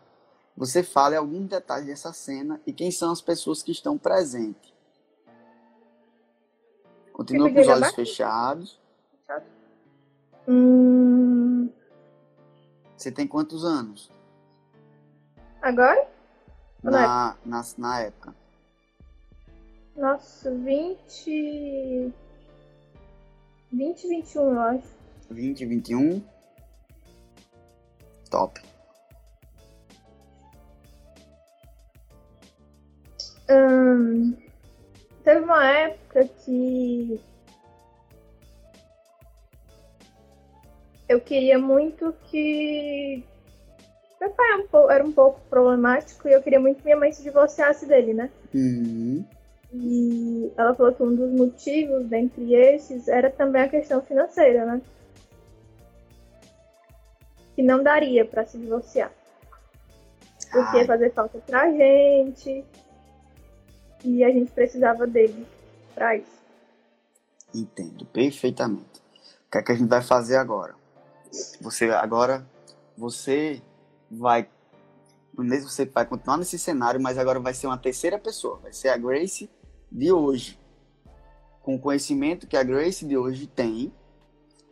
[0.56, 4.74] você fale algum detalhe dessa cena e quem são as pessoas que estão presentes.
[7.12, 8.80] Continua com os olhos fechados.
[10.48, 11.70] Hum...
[12.96, 14.10] Você tem quantos anos?
[15.62, 16.08] Agora?
[16.82, 18.36] Na, na, na época.
[19.96, 22.14] Nossa, 20.
[23.72, 25.03] 20, 21, eu acho.
[25.30, 26.24] 20, 21.
[28.30, 28.62] Top.
[33.50, 34.36] Hum,
[35.24, 37.22] teve uma época que
[41.08, 43.24] eu queria muito que
[44.20, 46.98] meu pai era um, pouco, era um pouco problemático e eu queria muito que minha
[46.98, 48.30] mãe se divorciasse dele, né?
[48.54, 49.26] Uhum.
[49.74, 54.82] E ela falou que um dos motivos, dentre esses, era também a questão financeira, né?
[57.56, 59.12] Que não daria para se divorciar.
[60.52, 62.64] Porque ia fazer falta pra gente.
[64.04, 65.48] E a gente precisava dele
[65.94, 66.44] pra isso.
[67.54, 69.02] Entendo perfeitamente.
[69.48, 70.76] O que é que a gente vai fazer agora?
[71.62, 72.46] Você agora,
[72.98, 73.62] você
[74.10, 74.48] vai
[75.42, 78.90] mesmo você vai continuar nesse cenário, mas agora vai ser uma terceira pessoa, vai ser
[78.90, 79.50] a Grace
[79.92, 80.60] de hoje,
[81.64, 83.92] com o conhecimento que a Grace de hoje tem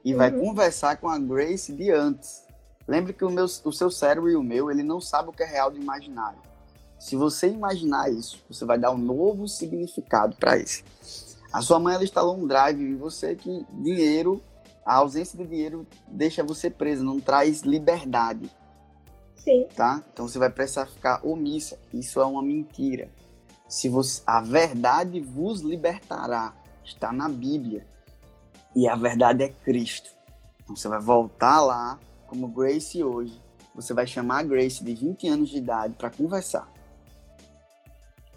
[0.03, 0.17] e uhum.
[0.17, 2.43] vai conversar com a Grace de antes.
[2.87, 5.43] Lembre que o, meu, o seu cérebro e o meu, ele não sabe o que
[5.43, 6.39] é real do imaginário.
[6.99, 10.83] Se você imaginar isso, você vai dar um novo significado para isso.
[11.51, 14.41] A sua mãe ela instalou um drive em você que dinheiro,
[14.85, 18.49] a ausência de dinheiro deixa você preso, não traz liberdade.
[19.35, 19.67] Sim.
[19.75, 20.03] Tá?
[20.13, 21.79] Então você vai precisar ficar omissa.
[21.91, 23.09] Isso é uma mentira.
[23.67, 26.53] Se você, a verdade vos libertará.
[26.83, 27.85] Está na Bíblia.
[28.75, 30.09] E a verdade é Cristo.
[30.61, 31.99] Então você vai voltar lá,
[32.31, 33.41] como Grace hoje.
[33.75, 36.71] Você vai chamar a Grace de 20 anos de idade para conversar.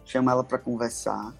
[0.05, 1.33] Chama ela para conversar.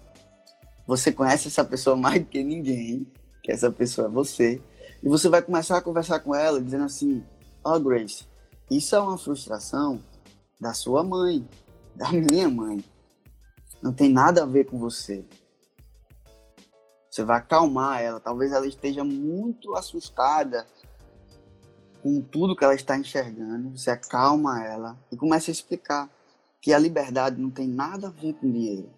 [0.87, 3.11] Você conhece essa pessoa mais do que ninguém,
[3.43, 4.61] que essa pessoa é você.
[5.03, 7.21] E você vai começar a conversar com ela, dizendo assim:
[7.61, 8.25] Ó, oh, Grace,
[8.71, 10.01] isso é uma frustração
[10.57, 11.45] da sua mãe,
[11.93, 12.81] da minha mãe.
[13.81, 15.25] Não tem nada a ver com você.
[17.09, 18.21] Você vai acalmar ela.
[18.21, 20.65] Talvez ela esteja muito assustada
[22.05, 23.75] com tudo que ela está enxergando.
[23.75, 26.07] Você acalma ela e começa a explicar
[26.61, 28.91] que a liberdade não tem nada a ver com dinheiro.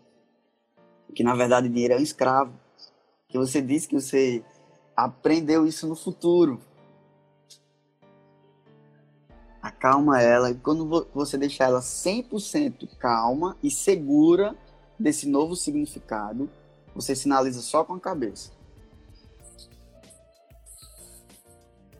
[1.15, 2.51] Que na verdade dinheiro é um escravo.
[3.29, 4.43] Que você disse que você
[4.93, 6.59] aprendeu isso no futuro
[9.61, 10.51] acalma ela.
[10.51, 14.53] E quando você deixar ela 100% calma e segura
[14.99, 16.49] desse novo significado,
[16.93, 18.56] você sinaliza só com a cabeça.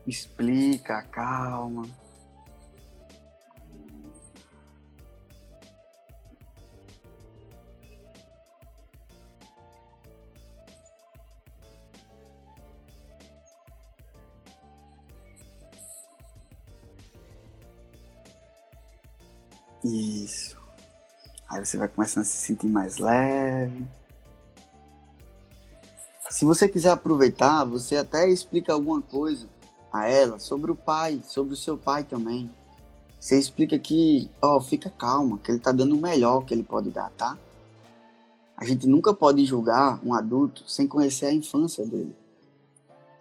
[0.08, 1.86] Explica, calma.
[19.84, 20.56] Isso.
[21.50, 23.86] Aí você vai começando a se sentir mais leve.
[26.30, 29.46] Se você quiser aproveitar, você até explica alguma coisa
[29.92, 32.50] a ela sobre o pai, sobre o seu pai também.
[33.18, 36.90] Você explica que, ó, fica calma, que ele tá dando o melhor que ele pode
[36.90, 37.36] dar, tá?
[38.56, 42.14] A gente nunca pode julgar um adulto sem conhecer a infância dele.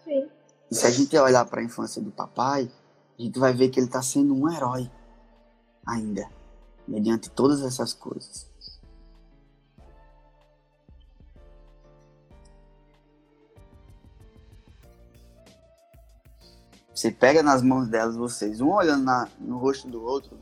[0.04, 0.28] Sim.
[0.70, 2.70] E se a gente olhar para a infância do papai,
[3.18, 4.90] a gente vai ver que ele tá sendo um herói
[5.86, 6.30] ainda
[6.88, 8.48] mediante todas essas coisas.
[16.98, 20.36] Você pega nas mãos delas, vocês, um olhando na, no rosto do outro,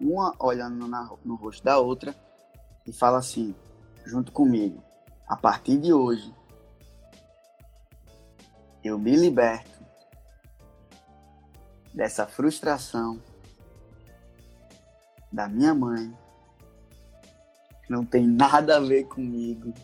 [0.00, 2.16] uma olhando na, no rosto da outra,
[2.86, 3.54] e fala assim,
[4.06, 4.82] junto comigo:
[5.28, 6.34] a partir de hoje,
[8.82, 9.84] eu me liberto
[11.92, 13.20] dessa frustração
[15.30, 16.16] da minha mãe.
[17.90, 19.74] Não tem nada a ver comigo.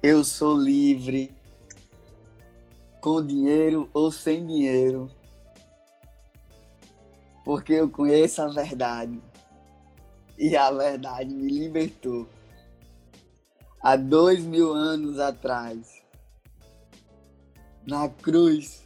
[0.00, 1.34] Eu sou livre,
[3.02, 5.10] com dinheiro ou sem dinheiro,
[7.44, 9.20] porque eu conheço a verdade
[10.38, 12.28] e a verdade me libertou.
[13.82, 16.00] Há dois mil anos atrás,
[17.84, 18.84] na cruz,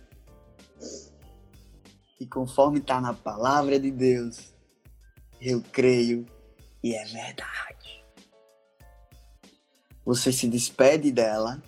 [2.19, 4.55] e conforme está na palavra de Deus,
[5.39, 6.25] eu creio
[6.83, 8.03] e é verdade.
[10.07, 11.63] Você se despede dela,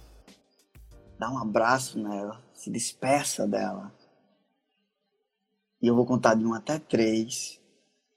[1.19, 3.93] dá um abraço nela, se despeça dela.
[5.83, 7.61] E eu vou contar de 1 até 3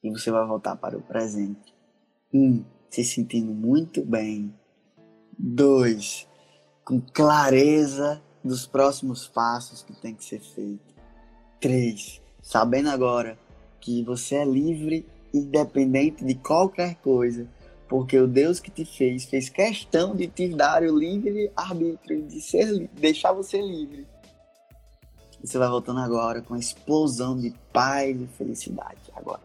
[0.03, 1.73] e você vai voltar para o presente.
[2.33, 2.63] 1.
[2.89, 4.53] Se sentindo muito bem.
[5.37, 6.27] 2.
[6.83, 10.93] Com clareza dos próximos passos que tem que ser feito.
[11.59, 12.21] 3.
[12.41, 13.37] Sabendo agora
[13.79, 17.47] que você é livre, independente de qualquer coisa,
[17.91, 22.39] porque o Deus que te fez fez questão de te dar o livre arbítrio, de
[22.39, 24.07] ser, deixar você livre.
[25.43, 29.11] Você vai voltando agora com a explosão de paz e felicidade.
[29.13, 29.41] Agora.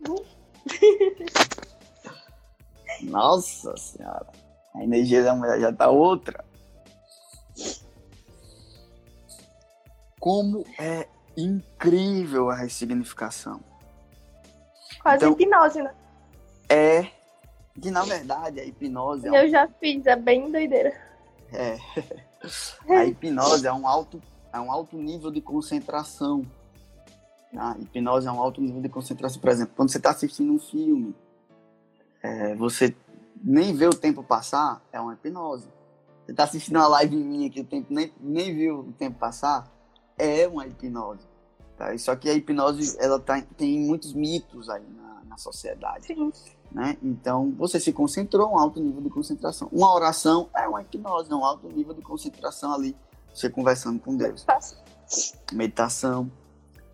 [3.04, 4.26] Nossa senhora.
[4.74, 6.44] A energia da mulher já tá outra.
[10.18, 13.77] Como é incrível a ressignificação.
[15.08, 15.94] Quase então, hipnose, né?
[16.68, 17.10] É.
[17.80, 19.26] Que na verdade a hipnose.
[19.26, 19.34] É um...
[19.36, 20.92] Eu já fiz, é bem doideira.
[21.50, 21.78] É.
[22.88, 26.44] A hipnose é um alto, é um alto nível de concentração.
[27.56, 29.40] A hipnose é um alto nível de concentração.
[29.40, 31.16] Por exemplo, quando você está assistindo um filme,
[32.22, 32.94] é, você
[33.42, 35.68] nem vê o tempo passar, é uma hipnose.
[36.24, 39.66] Você está assistindo uma live minha que o tempo nem, nem viu o tempo passar,
[40.18, 41.26] é uma hipnose.
[41.78, 41.96] Tá?
[41.96, 46.08] Só que a hipnose ela tá, tem muitos mitos aí na, na sociedade.
[46.08, 46.32] Sim.
[46.72, 46.98] Né?
[47.00, 49.68] Então, você se concentrou, um alto nível de concentração.
[49.72, 52.96] Uma oração é uma hipnose, é um alto nível de concentração ali,
[53.32, 54.44] você conversando com Deus.
[55.52, 56.30] Meditação.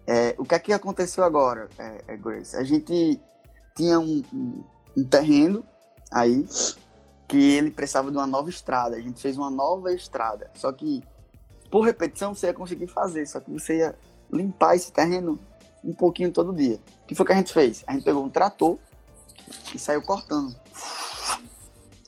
[0.07, 2.55] É, o que é que aconteceu agora, é, é Grace?
[2.55, 3.19] A gente
[3.75, 4.65] tinha um, um,
[4.99, 5.65] um terreno
[6.13, 6.47] aí
[7.27, 8.97] que ele precisava de uma nova estrada.
[8.97, 10.51] A gente fez uma nova estrada.
[10.55, 11.03] Só que
[11.71, 13.97] por repetição você ia conseguir fazer, só que você ia
[14.35, 15.39] limpar esse terreno
[15.83, 16.81] um pouquinho todo dia.
[17.03, 17.85] O que foi que a gente fez?
[17.87, 18.79] A gente pegou um trator
[19.75, 20.55] e saiu cortando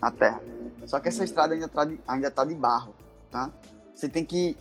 [0.01, 0.41] a terra.
[0.87, 2.95] Só que essa estrada ainda está de, ainda tá de barro,
[3.31, 3.51] tá?
[3.95, 4.57] Você tem que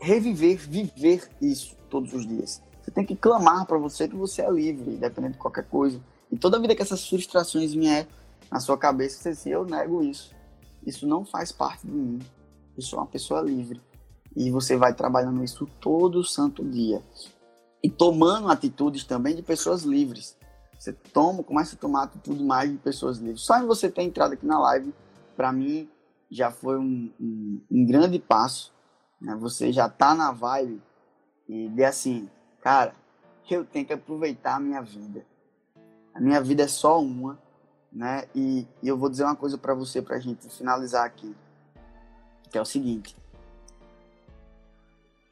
[0.00, 2.62] reviver, viver isso todos os dias.
[2.82, 6.00] Você tem que clamar para você que você é livre, independente de qualquer coisa.
[6.30, 8.06] E toda vida que essas frustrações vier
[8.50, 10.34] na sua cabeça, você diz, eu nego isso.
[10.86, 12.18] Isso não faz parte de mim.
[12.76, 13.80] Eu sou uma pessoa livre.
[14.36, 17.02] E você vai trabalhando isso todo santo dia.
[17.82, 20.36] E tomando atitudes também de pessoas livres.
[20.78, 23.42] Você toma, começa a tomar atitude mais de pessoas livres.
[23.42, 24.92] Só em você ter entrado aqui na live,
[25.36, 25.88] para mim,
[26.30, 28.72] já foi um, um, um grande passo.
[29.20, 29.36] Né?
[29.36, 30.82] Você já tá na vibe
[31.48, 32.28] e de assim,
[32.60, 32.94] cara,
[33.48, 35.24] eu tenho que aproveitar a minha vida.
[36.14, 37.38] A minha vida é só uma,
[37.92, 38.24] né?
[38.34, 41.34] E, e eu vou dizer uma coisa para você, pra gente finalizar aqui,
[42.50, 43.16] que é o seguinte: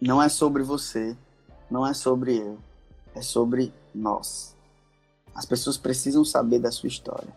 [0.05, 1.16] não é sobre você,
[1.70, 2.59] não é sobre eu,
[3.14, 4.57] é sobre nós.
[5.32, 7.32] As pessoas precisam saber da sua história.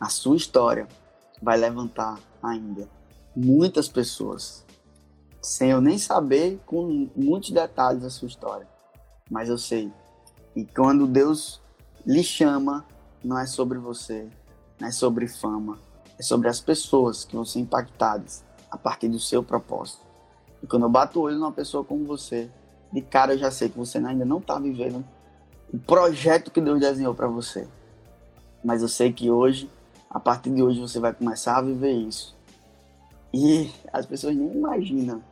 [0.00, 0.88] A sua história
[1.40, 2.88] vai levantar ainda
[3.36, 4.64] muitas pessoas,
[5.40, 8.66] sem eu nem saber com muitos detalhes a sua história.
[9.30, 9.92] Mas eu sei.
[10.56, 11.62] E quando Deus
[12.04, 12.84] lhe chama,
[13.22, 14.28] não é sobre você,
[14.80, 15.78] não é sobre fama,
[16.18, 20.11] é sobre as pessoas que vão ser impactadas a partir do seu propósito.
[20.62, 22.50] E quando eu bato o olho numa pessoa como você,
[22.92, 25.04] de cara eu já sei que você ainda não está vivendo
[25.72, 27.66] o projeto que Deus desenhou para você.
[28.62, 29.70] Mas eu sei que hoje,
[30.10, 32.36] a partir de hoje, você vai começar a viver isso.
[33.32, 35.22] E as pessoas nem imaginam,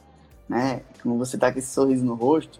[0.48, 0.82] né?
[1.02, 2.58] Quando você tá com esse sorriso no rosto,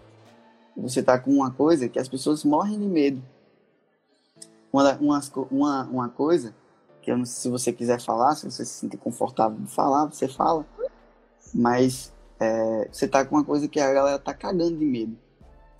[0.77, 3.21] você tá com uma coisa que as pessoas morrem de medo.
[4.71, 4.97] Uma,
[5.49, 6.55] uma, uma coisa
[7.01, 10.05] que eu não sei se você quiser falar, se você se sentir confortável de falar,
[10.05, 10.65] você fala.
[11.53, 15.15] Mas é, você tá com uma coisa que a galera tá cagando de medo.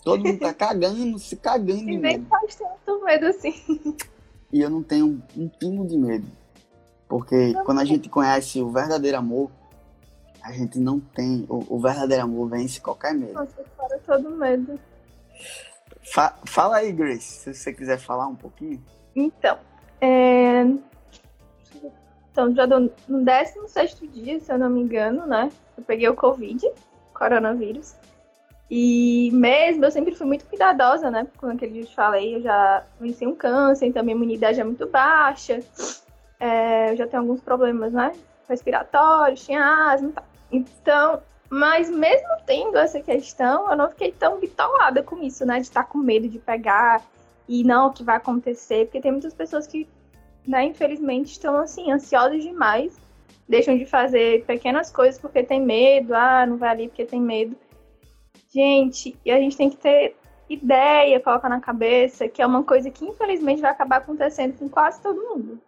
[0.04, 2.02] Todo mundo tá cagando, se cagando de medo.
[2.02, 3.98] Nem faz tanto medo assim.
[4.54, 6.28] E eu não tenho um pingo de medo.
[7.10, 9.50] Porque não quando a gente conhece o verdadeiro amor,
[10.44, 11.48] a gente não tem.
[11.50, 13.34] O, o verdadeiro amor vence qualquer medo.
[13.34, 14.80] Nossa, para todo medo.
[16.14, 18.84] Fa fala aí, Grace, se você quiser falar um pouquinho.
[19.16, 19.58] Então,
[20.00, 20.64] é...
[22.32, 25.52] Então, já no 16 dia, se eu não me engano, né?
[25.78, 26.66] Eu peguei o Covid,
[27.14, 27.96] coronavírus.
[28.70, 31.28] E mesmo, eu sempre fui muito cuidadosa, né?
[31.38, 34.64] Como aquele dia eu te falei, eu já venci um câncer, então minha imunidade é
[34.64, 35.60] muito baixa.
[36.40, 38.14] É, eu já tenho alguns problemas, né?
[38.48, 40.26] Respiratórios, tinha asma e tal.
[40.52, 45.56] Então, mas mesmo tendo essa questão, eu não fiquei tão bitolada com isso, né?
[45.56, 47.02] De estar com medo de pegar
[47.50, 49.86] e não o que vai acontecer, porque tem muitas pessoas que,
[50.48, 53.00] né, infelizmente, estão assim, ansiosas demais,
[53.48, 57.56] deixam de fazer pequenas coisas porque tem medo, ah, não vai ali porque tem medo.
[58.54, 60.16] Gente, e a gente tem que ter
[60.50, 65.02] ideia, colocar na cabeça que é uma coisa que infelizmente vai acabar acontecendo com quase
[65.02, 65.60] todo mundo.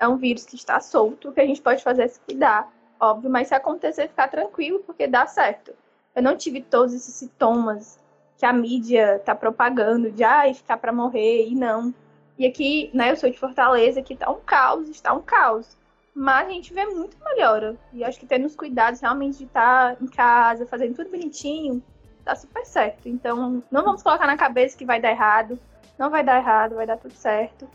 [0.00, 2.72] É um vírus que está solto, o que a gente pode fazer é se cuidar,
[3.00, 5.74] óbvio, mas se acontecer, ficar tranquilo, porque dá certo.
[6.14, 7.98] Eu não tive todos esses sintomas
[8.38, 11.92] que a mídia tá propagando de ai, ficar para morrer e não.
[12.38, 15.76] E aqui, né, eu sou de Fortaleza, que tá um caos, está um caos.
[16.14, 17.76] Mas a gente vê muito melhora.
[17.92, 21.82] E acho que tendo os cuidados realmente de estar tá em casa, fazendo tudo bonitinho,
[22.24, 23.08] tá super certo.
[23.08, 25.58] Então, não vamos colocar na cabeça que vai dar errado.
[25.98, 27.68] Não vai dar errado, vai dar tudo certo.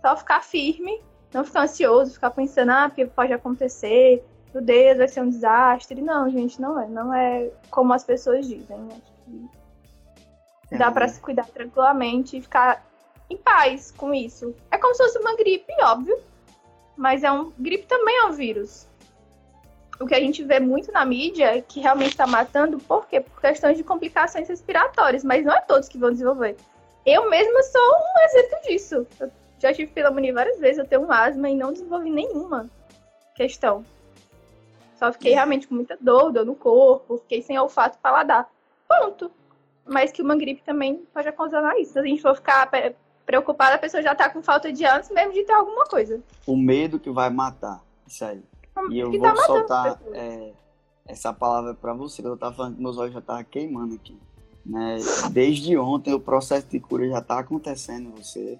[0.00, 1.02] Só ficar firme,
[1.32, 6.00] não ficar ansioso, ficar pensando, ah, porque pode acontecer, meu Deus, vai ser um desastre.
[6.00, 6.88] Não, gente, não é.
[6.88, 8.88] Não é como as pessoas dizem.
[8.90, 9.02] Acho
[10.68, 10.78] que é.
[10.78, 12.87] dá para se cuidar tranquilamente e ficar
[13.30, 14.54] em paz com isso.
[14.70, 16.18] É como se fosse uma gripe, óbvio.
[16.96, 17.52] Mas é um.
[17.58, 18.86] Gripe também é um vírus.
[20.00, 23.20] O que a gente vê muito na mídia é que realmente está matando, por quê?
[23.20, 26.56] Por questões de complicações respiratórias, mas não é todos que vão desenvolver.
[27.04, 29.06] Eu mesma sou um exemplo disso.
[29.18, 32.70] Eu já tive pneumonia várias vezes, eu tenho um asma e não desenvolvi nenhuma
[33.34, 33.84] questão.
[34.96, 38.48] Só fiquei realmente com muita dor, dor no corpo, fiquei sem olfato paladar.
[38.88, 39.30] Ponto.
[39.84, 41.92] Mas que uma gripe também pode ocasionar isso.
[41.92, 42.68] Se a gente for ficar
[43.28, 46.18] preocupada, a pessoa já tá com falta de ânimo mesmo de ter alguma coisa.
[46.46, 47.82] O medo que vai matar.
[48.06, 48.42] Isso aí.
[48.90, 50.52] E eu vou tá soltar é,
[51.06, 52.26] essa palavra para você.
[52.26, 54.18] Eu tava falando que meus olhos já estavam queimando aqui.
[54.64, 54.96] Né?
[55.30, 58.58] Desde ontem o processo de cura já tá acontecendo em você.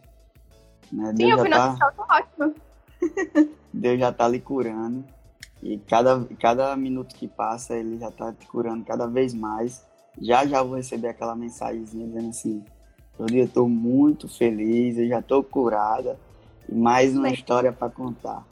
[0.93, 1.07] Né?
[1.13, 1.77] Sim, Deus eu fui tá...
[1.77, 2.55] tá ótimo.
[3.73, 5.03] Deus já tá lhe curando.
[5.63, 9.83] E cada, cada minuto que passa, ele já tá te curando cada vez mais.
[10.21, 12.65] Já já vou receber aquela mensagenzinha dizendo assim,
[13.19, 16.19] eu tô muito feliz, eu já tô curada.
[16.69, 18.47] E mais uma Bem, história para contar.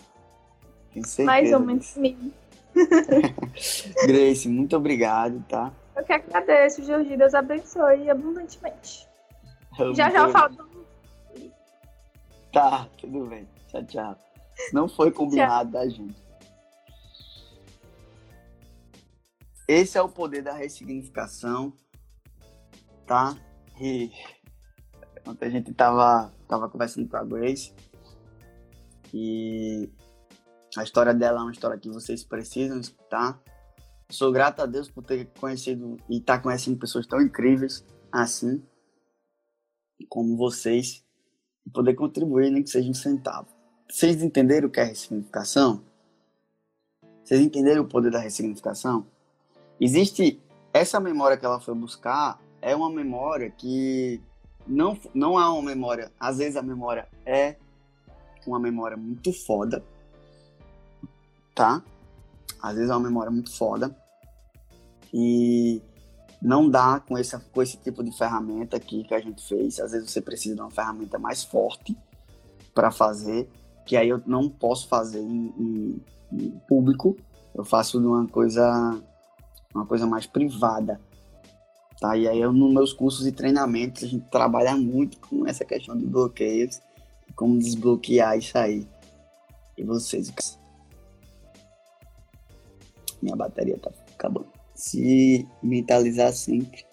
[1.25, 2.33] Mais ou menos mesmo.
[4.07, 5.73] Grace, muito obrigado, tá?
[5.95, 7.17] Eu que agradeço, Jorge.
[7.17, 9.07] Deus abençoe abundantemente.
[9.79, 10.57] Eu já já eu falo.
[12.53, 13.47] Tá, tudo bem.
[13.69, 14.17] Tchau, tchau.
[14.73, 16.25] Não foi combinado da gente.
[19.69, 21.73] Esse é o poder da ressignificação,
[23.07, 23.37] tá?
[23.81, 24.11] E
[25.27, 27.73] ontem a gente tava, tava conversando com a Grace
[29.13, 29.91] e
[30.77, 33.41] a história dela é uma história que vocês precisam escutar.
[34.11, 38.63] Sou grato a Deus por ter conhecido e estar tá conhecendo pessoas tão incríveis assim,
[40.09, 41.05] como vocês,
[41.67, 43.49] e poder contribuir, nem que seja um centavo.
[43.89, 45.83] Vocês entenderam o que é ressignificação?
[47.25, 49.07] Vocês entenderam o poder da ressignificação?
[49.81, 50.41] Existe
[50.73, 54.21] essa memória que ela foi buscar é uma memória que
[54.67, 57.57] não não é uma memória, às vezes a memória é
[58.47, 59.83] uma memória muito foda,
[61.55, 61.83] tá?
[62.63, 63.97] Às vezes é uma memória muito foda
[65.13, 65.81] e
[66.41, 69.81] não dá com esse, com esse tipo de ferramenta aqui que a gente fez.
[69.81, 71.97] Às vezes você precisa de uma ferramenta mais forte
[72.75, 73.49] para fazer,
[73.87, 76.03] que aí eu não posso fazer em, em,
[76.33, 77.17] em público.
[77.55, 79.01] Eu faço de uma coisa
[79.75, 81.01] uma coisa mais privada.
[82.01, 82.17] Tá?
[82.17, 85.97] E aí, eu, nos meus cursos e treinamentos, a gente trabalha muito com essa questão
[85.97, 86.81] de bloqueios,
[87.35, 88.87] como desbloquear isso aí.
[89.77, 90.33] E vocês.
[93.21, 94.49] Minha bateria tá acabando.
[94.75, 96.85] Se mentalizar sempre,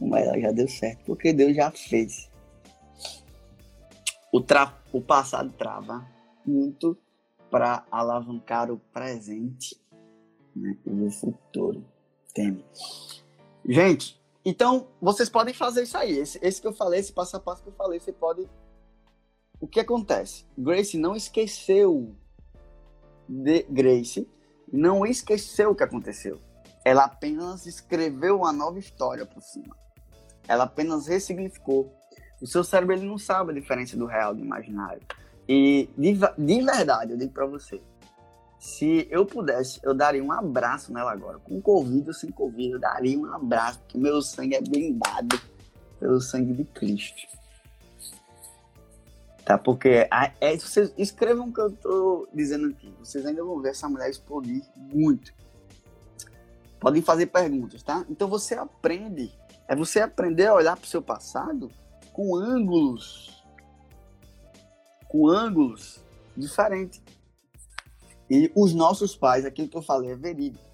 [0.00, 2.30] mas ela já deu certo, porque Deus já fez.
[4.32, 4.80] O, tra...
[4.92, 6.06] o passado trava
[6.46, 6.96] muito
[7.50, 9.76] para alavancar o presente
[10.56, 10.76] né?
[10.86, 11.84] e o futuro
[12.32, 12.64] teme.
[13.64, 16.18] Gente, então vocês podem fazer isso aí.
[16.18, 18.48] Esse, esse que eu falei, esse passo a passo que eu falei, você pode.
[19.60, 20.44] O que acontece?
[20.58, 22.14] Grace não esqueceu
[23.28, 24.28] de Grace,
[24.72, 26.40] não esqueceu o que aconteceu.
[26.84, 29.76] Ela apenas escreveu uma nova história por cima.
[30.48, 31.92] Ela apenas ressignificou.
[32.40, 35.02] O seu cérebro ele não sabe a diferença do real do imaginário.
[35.48, 37.80] E de, de verdade, eu digo para você,
[38.62, 41.36] se eu pudesse, eu daria um abraço nela agora.
[41.40, 45.36] Com Covid ou sem Covid, eu daria um abraço, porque meu sangue é blindado
[45.98, 47.26] pelo sangue de Cristo.
[49.44, 49.58] Tá?
[49.58, 50.08] Porque
[50.40, 52.94] é, vocês escrevam o que eu tô dizendo aqui.
[53.00, 55.34] Vocês ainda vão ver essa mulher explodir muito.
[56.78, 58.06] Podem fazer perguntas, tá?
[58.08, 59.36] Então você aprende.
[59.66, 61.68] É você aprender a olhar para o seu passado
[62.12, 63.44] com ângulos.
[65.08, 66.00] Com ângulos
[66.36, 67.02] diferentes.
[68.32, 70.64] E os nossos pais, aquilo que eu falei é verídico.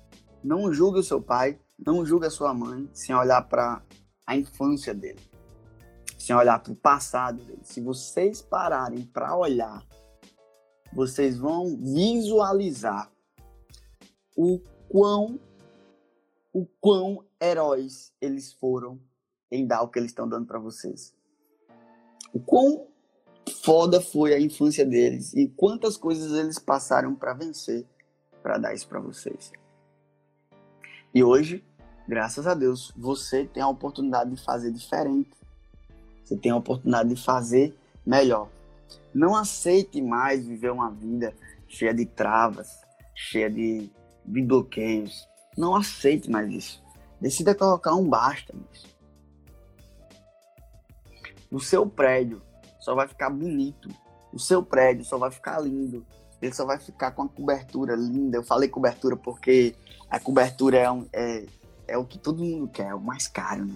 [0.45, 3.83] Não julgue o seu pai, não julgue a sua mãe sem olhar para
[4.25, 5.19] a infância dele,
[6.17, 7.59] sem olhar para o passado dele.
[7.65, 9.85] Se vocês pararem para olhar,
[10.93, 13.11] vocês vão visualizar
[14.37, 15.41] o quão
[16.53, 19.01] o quão heróis eles foram
[19.51, 21.13] em dar o que eles estão dando para vocês.
[22.33, 22.87] O quão
[23.49, 27.87] foda foi a infância deles e quantas coisas eles passaram para vencer,
[28.43, 29.53] para dar isso para vocês.
[31.15, 31.65] E hoje,
[32.07, 35.31] graças a Deus, você tem a oportunidade de fazer diferente.
[36.25, 38.49] Você tem a oportunidade de fazer melhor.
[39.15, 41.35] Não aceite mais viver uma vida
[41.67, 42.81] cheia de travas,
[43.15, 43.91] cheia de,
[44.25, 45.27] de bloqueios.
[45.57, 46.83] Não aceite mais isso.
[47.21, 48.87] Decida colocar um basta nisso.
[51.51, 52.43] O seu prédio
[52.89, 53.91] só vai ficar bonito.
[54.33, 56.07] O seu prédio só vai ficar lindo.
[56.41, 58.39] Ele só vai ficar com a cobertura linda.
[58.39, 59.75] Eu falei cobertura porque
[60.09, 61.45] a cobertura é, um, é,
[61.87, 63.75] é o que todo mundo quer, é o mais caro, né?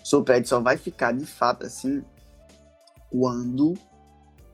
[0.00, 2.04] O seu prédio só vai ficar de fato assim
[3.10, 3.74] quando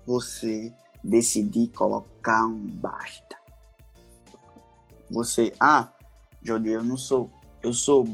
[0.07, 3.37] você decidir colocar um basta.
[5.11, 5.93] Você, ah,
[6.43, 7.31] Jodi, eu não sou,
[7.63, 8.09] eu sou,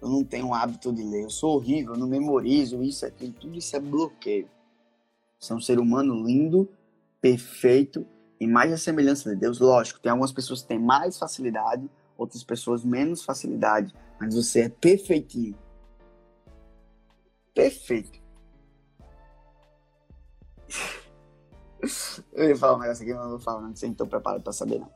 [0.00, 3.32] eu não tenho o hábito de ler, eu sou horrível, eu não memorizo isso, aquilo,
[3.32, 4.48] tudo isso é bloqueio.
[5.38, 6.68] Você é um ser humano lindo,
[7.20, 8.06] perfeito,
[8.38, 9.58] e mais a semelhança de Deus.
[9.58, 14.68] Lógico, tem algumas pessoas que têm mais facilidade, outras pessoas menos facilidade, mas você é
[14.68, 15.56] perfeitinho.
[17.54, 18.18] Perfeito.
[22.32, 24.52] Eu ia falar um negócio aqui, mas não vou falar, não, sei, estou preparado para
[24.52, 24.90] saber, não.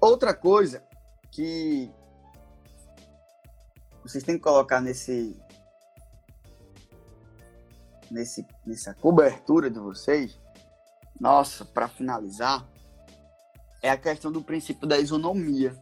[0.00, 0.82] Outra coisa
[1.30, 1.90] que
[4.04, 5.34] vocês têm que colocar nesse,
[8.10, 10.38] nesse nessa cobertura de vocês,
[11.18, 12.68] nossa, para finalizar,
[13.82, 15.74] é a questão do princípio da isonomia.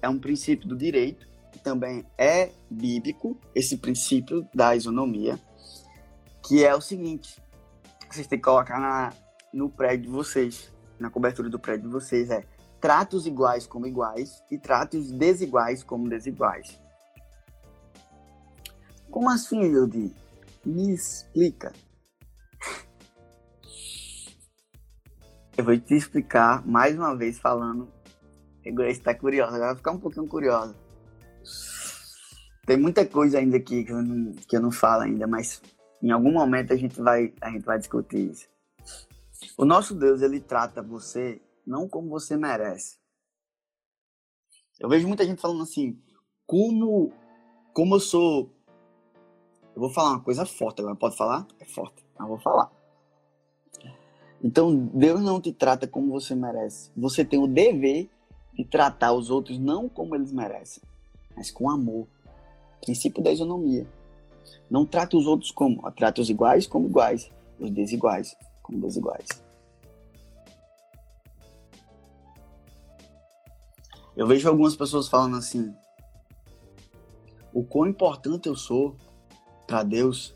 [0.00, 5.38] É um princípio do direito que também é bíblico, esse princípio da isonomia,
[6.42, 7.42] que é o seguinte:
[8.10, 9.12] vocês têm que colocar na,
[9.52, 12.44] no prédio de vocês, na cobertura do prédio de vocês, é
[12.80, 16.83] tratos iguais como iguais e tratos desiguais como desiguais.
[19.14, 20.12] Como assim, Yudi?
[20.66, 21.72] Me explica.
[25.56, 27.88] Eu vou te explicar mais uma vez falando.
[28.66, 30.74] Agora está curiosa, agora vai ficar um pouquinho curiosa.
[32.66, 35.62] Tem muita coisa ainda aqui que eu, não, que eu não falo ainda, mas
[36.02, 38.48] em algum momento a gente vai, a gente vai discutir isso.
[39.56, 42.98] O nosso Deus, ele trata você não como você merece.
[44.80, 46.02] Eu vejo muita gente falando assim,
[46.44, 47.12] como,
[47.72, 48.53] como eu sou.
[49.74, 51.46] Eu vou falar uma coisa forte agora, pode falar?
[51.58, 52.70] É forte, mas vou falar.
[54.42, 56.92] Então, Deus não te trata como você merece.
[56.96, 58.08] Você tem o dever
[58.52, 60.82] de tratar os outros não como eles merecem,
[61.36, 62.06] mas com amor.
[62.80, 63.86] Princípio da isonomia.
[64.70, 69.26] Não trate os outros como, trate os iguais como iguais, os desiguais como desiguais.
[74.16, 75.74] Eu vejo algumas pessoas falando assim:
[77.52, 78.94] o quão importante eu sou
[79.66, 80.34] para Deus,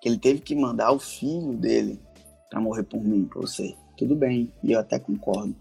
[0.00, 2.00] que Ele teve que mandar o filho dele
[2.48, 3.74] para morrer por mim, por você.
[3.96, 5.54] Tudo bem, e eu até concordo.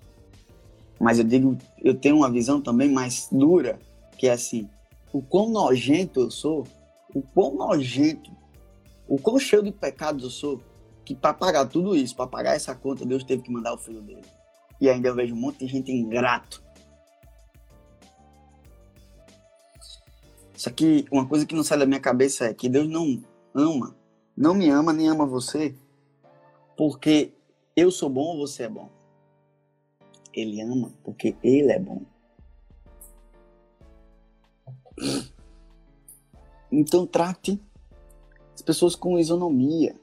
[0.99, 3.80] Mas eu digo, eu tenho uma visão também mais dura,
[4.18, 4.70] que é assim:
[5.14, 6.66] o quão nojento eu sou
[7.14, 8.32] o quão nojento,
[9.07, 10.62] o quão cheio de pecados eu sou,
[11.03, 14.01] que para pagar tudo isso, para pagar essa conta, Deus teve que mandar o filho
[14.01, 14.26] dele.
[14.80, 16.62] E ainda eu vejo um monte de gente ingrato.
[20.60, 23.24] Só que uma coisa que não sai da minha cabeça é que Deus não
[23.55, 23.95] ama,
[24.36, 25.74] não me ama nem ama você,
[26.76, 27.34] porque
[27.78, 28.89] eu sou bom ou você é bom.
[30.34, 32.01] Ele ama porque ele é bom.
[36.70, 37.57] Então trate
[38.53, 39.95] as pessoas com isonomia.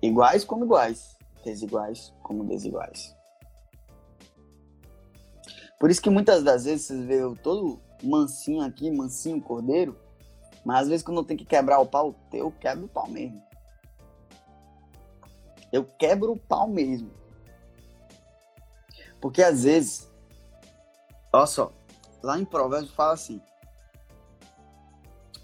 [0.00, 3.15] Iguais como iguais, desiguais como desiguais.
[5.78, 9.98] Por isso que muitas das vezes vocês vê eu todo mansinho aqui, mansinho cordeiro,
[10.64, 13.42] mas às vezes quando eu tenho que quebrar o pau, eu quebro o pau mesmo.
[15.72, 17.10] Eu quebro o pau mesmo.
[19.20, 20.10] Porque às vezes,
[21.32, 21.72] olha só,
[22.22, 23.40] lá em Provérbios fala assim: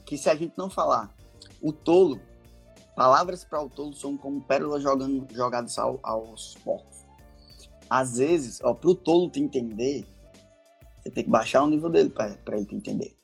[0.06, 1.10] que se a gente não falar
[1.62, 2.20] o tolo,
[2.94, 7.06] palavras para o tolo são como pérolas jogando, jogadas ao, aos porcos.
[7.88, 10.06] Às vezes, ó, pro tolo te entender,
[11.02, 13.16] você tem que baixar o nível dele para ele te entender.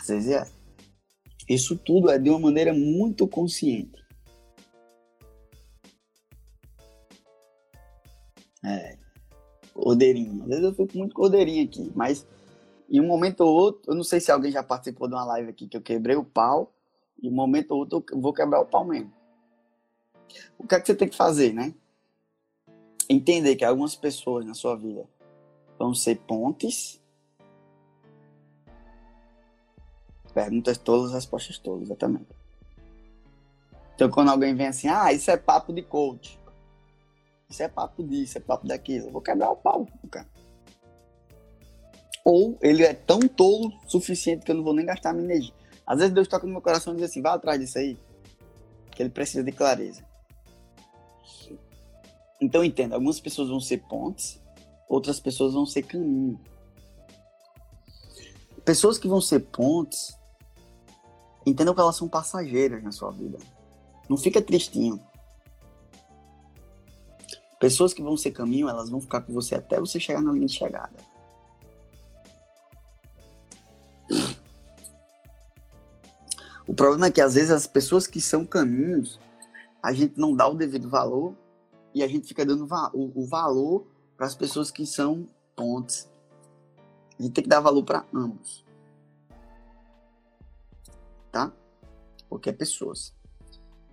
[0.00, 0.50] Às vezes é.
[1.48, 4.04] Isso tudo é de uma maneira muito consciente.
[8.64, 8.96] É,
[9.72, 10.42] cordeirinho.
[10.42, 12.26] Às vezes eu fico muito cordeirinho aqui, mas
[12.88, 15.50] em um momento ou outro, eu não sei se alguém já participou de uma live
[15.50, 16.72] aqui que eu quebrei o pau,
[17.22, 19.12] e um momento ou outro eu vou quebrar o pau mesmo.
[20.58, 21.74] O que é que você tem que fazer, né?
[23.08, 25.08] Entender que algumas pessoas na sua vida
[25.78, 27.00] vão ser pontes
[30.36, 32.26] Perguntas tolas, respostas tolas, exatamente.
[33.94, 36.38] Então quando alguém vem assim, ah, isso é papo de coach.
[37.48, 39.06] Isso é papo disso, é papo daquilo.
[39.06, 40.28] Eu vou quebrar o pau, cara.
[42.22, 45.54] Ou ele é tão tolo o suficiente que eu não vou nem gastar minha energia.
[45.86, 47.98] Às vezes Deus toca no meu coração e diz assim, vá atrás disso aí.
[48.90, 50.05] Que ele precisa de clareza.
[52.40, 54.40] Então entenda, algumas pessoas vão ser pontes,
[54.88, 56.38] outras pessoas vão ser caminho.
[58.64, 60.16] Pessoas que vão ser pontes,
[61.46, 63.38] entendam que elas são passageiras na sua vida.
[64.08, 65.00] Não fica tristinho.
[67.58, 70.46] Pessoas que vão ser caminho, elas vão ficar com você até você chegar na linha
[70.46, 70.96] de chegada.
[76.66, 79.18] O problema é que às vezes as pessoas que são caminhos,
[79.86, 81.32] a gente não dá o devido valor
[81.94, 86.10] e a gente fica dando va o, o, valor para as pessoas que são pontes.
[87.16, 88.64] A gente tem que dar valor para ambos.
[91.30, 91.52] Tá?
[92.28, 93.14] Porque é pessoas.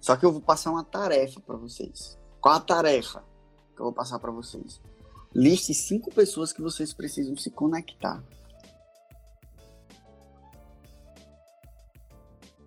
[0.02, 2.18] Só que eu vou passar uma tarefa para vocês.
[2.42, 3.24] Qual a tarefa
[3.76, 4.82] que eu vou passar para vocês?
[5.32, 8.24] Liste cinco pessoas que vocês precisam se conectar.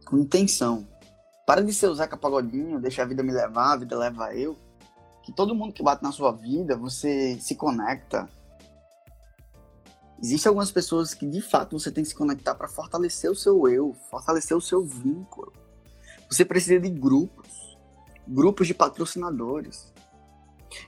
[0.05, 0.87] com intenção.
[1.47, 4.59] Para de ser o Zeca Pagodinho, deixa a vida me levar, a vida leva eu.
[5.23, 8.29] Que todo mundo que bate na sua vida, você se conecta.
[10.21, 13.69] Existem algumas pessoas que de fato você tem que se conectar para fortalecer o seu
[13.69, 15.53] eu, fortalecer o seu vínculo.
[16.29, 17.79] Você precisa de grupos,
[18.27, 19.93] grupos de patrocinadores.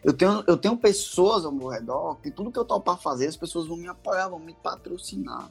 [0.03, 3.37] Eu tenho, eu tenho pessoas ao meu redor que tudo que eu topar fazer, as
[3.37, 5.49] pessoas vão me apoiar, vão me patrocinar.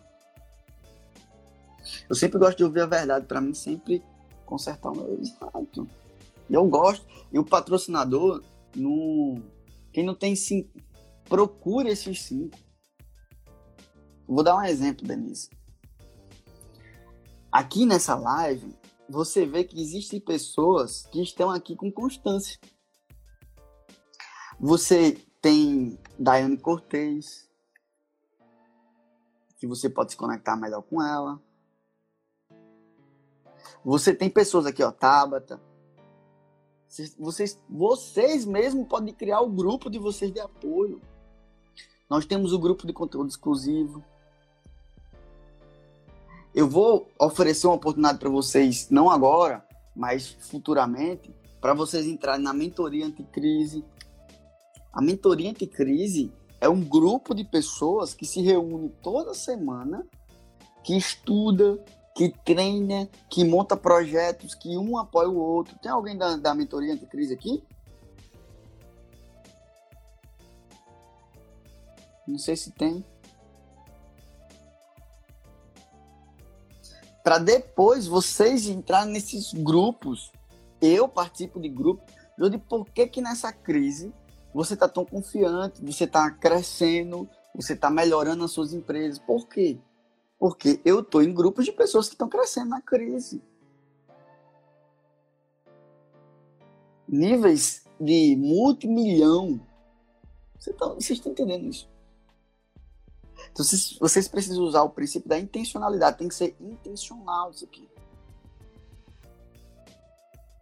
[2.10, 4.04] Eu sempre gosto de ouvir a verdade, para mim sempre
[4.48, 5.88] consertar o meu exato.
[6.50, 7.06] E eu gosto.
[7.32, 8.44] E o patrocinador,
[8.76, 9.42] no...
[9.92, 10.70] quem não tem cinco,
[11.26, 12.58] procure esses cinco.
[14.28, 15.50] Vou dar um exemplo, Denise.
[17.52, 18.76] Aqui nessa live,
[19.10, 22.60] você vê que existem pessoas que estão aqui com constância.
[24.60, 27.48] Você tem Daiane Cortez,
[29.58, 31.42] que você pode se conectar melhor com ela.
[33.88, 35.62] Você tem pessoas aqui, ó, Tabata.
[37.18, 41.02] Vocês, vocês mesmo podem criar o grupo de vocês de apoio.
[42.10, 44.04] Nós temos o grupo de conteúdo exclusivo.
[46.54, 49.66] Eu vou oferecer uma oportunidade para vocês, não agora,
[49.96, 53.86] mas futuramente, para vocês entrarem na mentoria anticrise.
[54.92, 56.30] A mentoria anticrise
[56.60, 60.06] é um grupo de pessoas que se reúne toda semana,
[60.84, 61.82] que estuda,
[62.18, 65.78] que treina, que monta projetos, que um apoia o outro.
[65.78, 67.64] Tem alguém da, da mentoria anticrise aqui?
[72.28, 73.06] Não sei se tem.
[77.24, 80.32] Para depois vocês entrarem nesses grupos.
[80.82, 82.12] Eu participo de grupos.
[82.36, 84.12] Eu digo, por que que nessa crise
[84.52, 89.20] você está tão confiante, você está crescendo, você está melhorando as suas empresas?
[89.20, 89.80] Por quê?
[90.40, 93.42] Porque eu estou em grupos de pessoas que estão crescendo na crise.
[97.08, 99.60] Níveis de multimilhão.
[100.60, 100.76] Vocês
[101.10, 101.90] estão, entendendo isso?
[103.52, 106.18] Então, vocês, vocês precisam usar o princípio da intencionalidade.
[106.18, 107.90] Tem que ser intencional isso aqui.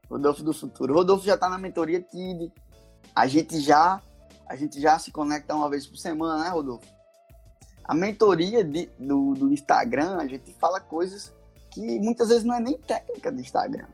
[0.09, 0.93] Rodolfo do futuro.
[0.93, 2.53] Rodolfo já está na mentoria TID.
[3.13, 4.01] A gente já
[4.47, 6.94] a gente já se conecta uma vez por semana, né, Rodolfo?
[7.87, 11.31] A mentoria de, do, do Instagram, a gente fala coisas
[11.69, 13.87] que muitas vezes não é nem técnica do Instagram.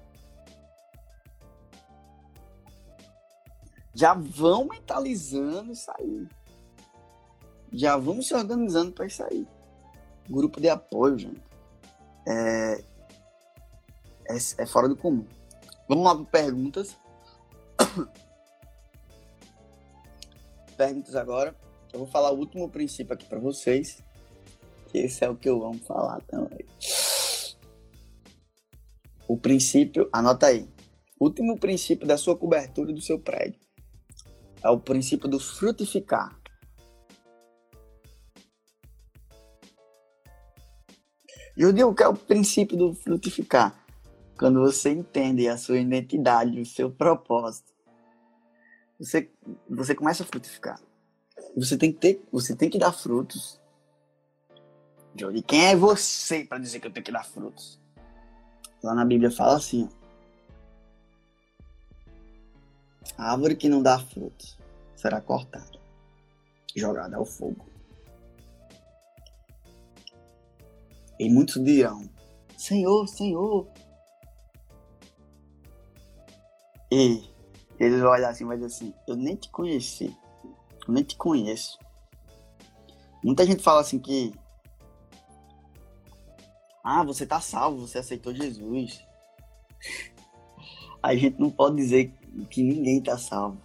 [3.93, 6.27] Já vão mentalizando isso aí.
[7.73, 9.45] Já vamos se organizando para isso aí.
[10.29, 11.41] Grupo de apoio, gente.
[12.25, 12.83] É,
[14.25, 15.25] é, é fora do comum.
[15.89, 16.95] Vamos lá para perguntas.
[20.77, 21.53] perguntas agora.
[21.93, 24.01] Eu vou falar o último princípio aqui para vocês.
[24.87, 26.65] Que esse é o que eu amo falar também.
[29.27, 30.67] O princípio, anota aí.
[31.19, 33.59] Último princípio da sua cobertura do seu prédio.
[34.63, 36.39] É o princípio do frutificar.
[41.57, 43.85] E eu digo que é o princípio do frutificar.
[44.37, 47.71] Quando você entende a sua identidade, o seu propósito,
[48.99, 49.31] você,
[49.69, 50.81] você começa a frutificar.
[51.55, 53.59] Você tem que ter, você tem que dar frutos.
[55.13, 57.79] Johnny, quem é você para dizer que eu tenho que dar frutos?
[58.81, 59.89] Lá na Bíblia fala assim:
[63.17, 64.57] a árvore que não dá frutos
[64.95, 65.79] será cortada,
[66.75, 67.65] jogada ao fogo.
[71.19, 72.09] E muitos dirão:
[72.57, 73.67] Senhor, Senhor.
[76.89, 77.23] E
[77.79, 80.15] eles vão olhar assim, mas assim, eu nem te conheci.
[80.87, 81.77] Eu nem te conheço.
[83.23, 84.33] Muita gente fala assim que.
[86.83, 89.05] Ah, você tá salvo, você aceitou Jesus.
[91.01, 92.13] A gente não pode dizer
[92.49, 93.59] que ninguém tá salvo.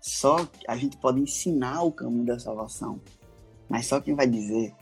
[0.00, 3.00] Só a gente pode ensinar o caminho da salvação.
[3.68, 4.74] Mas só quem vai dizer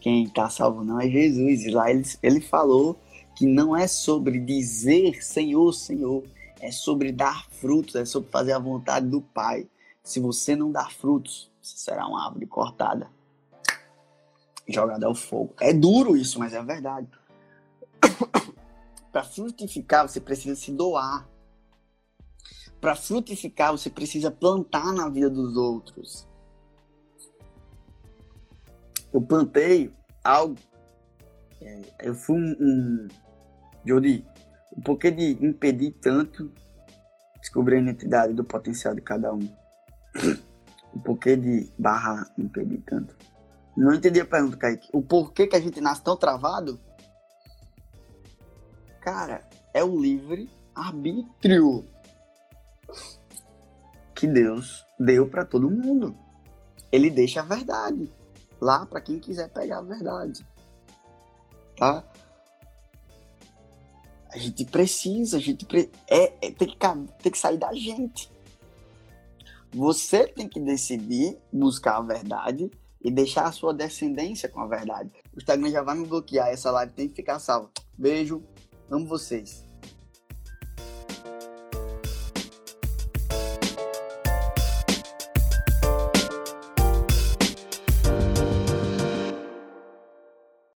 [0.00, 1.64] quem está salvo não é Jesus.
[1.64, 2.98] E lá ele, ele falou
[3.36, 6.24] que não é sobre dizer Senhor, Senhor,
[6.60, 9.68] é sobre dar frutos, é sobre fazer a vontade do Pai.
[10.08, 13.10] Se você não dar frutos, você será uma árvore cortada,
[14.66, 15.54] jogada ao fogo.
[15.60, 17.06] É duro isso, mas é verdade.
[19.12, 21.28] Para frutificar, você precisa se doar.
[22.80, 26.26] Para frutificar, você precisa plantar na vida dos outros.
[29.12, 29.92] Eu plantei
[30.24, 30.56] algo.
[31.60, 33.08] É, eu fui um, um.
[33.84, 34.26] Jody,
[34.74, 36.50] um porquê de impedir tanto
[37.38, 39.67] descobrir a identidade do potencial de cada um.
[40.94, 43.16] O porquê de barra impedir tanto.
[43.76, 44.88] Não entendi a pergunta, Kaique.
[44.92, 46.80] O porquê que a gente nasce tão travado?
[49.00, 51.84] Cara, é o livre arbítrio
[54.14, 56.16] que Deus deu para todo mundo.
[56.90, 58.12] Ele deixa a verdade
[58.60, 60.44] lá para quem quiser pegar a verdade.
[61.76, 62.04] Tá?
[64.30, 65.90] A gente precisa, a gente pre...
[66.08, 66.76] é, é tem, que,
[67.22, 68.30] tem que sair da gente.
[69.72, 72.70] Você tem que decidir buscar a verdade
[73.02, 75.10] e deixar a sua descendência com a verdade.
[75.34, 77.70] O Instagram já vai me bloquear, essa live tem que ficar salva.
[77.96, 78.42] Beijo,
[78.90, 79.67] amo vocês.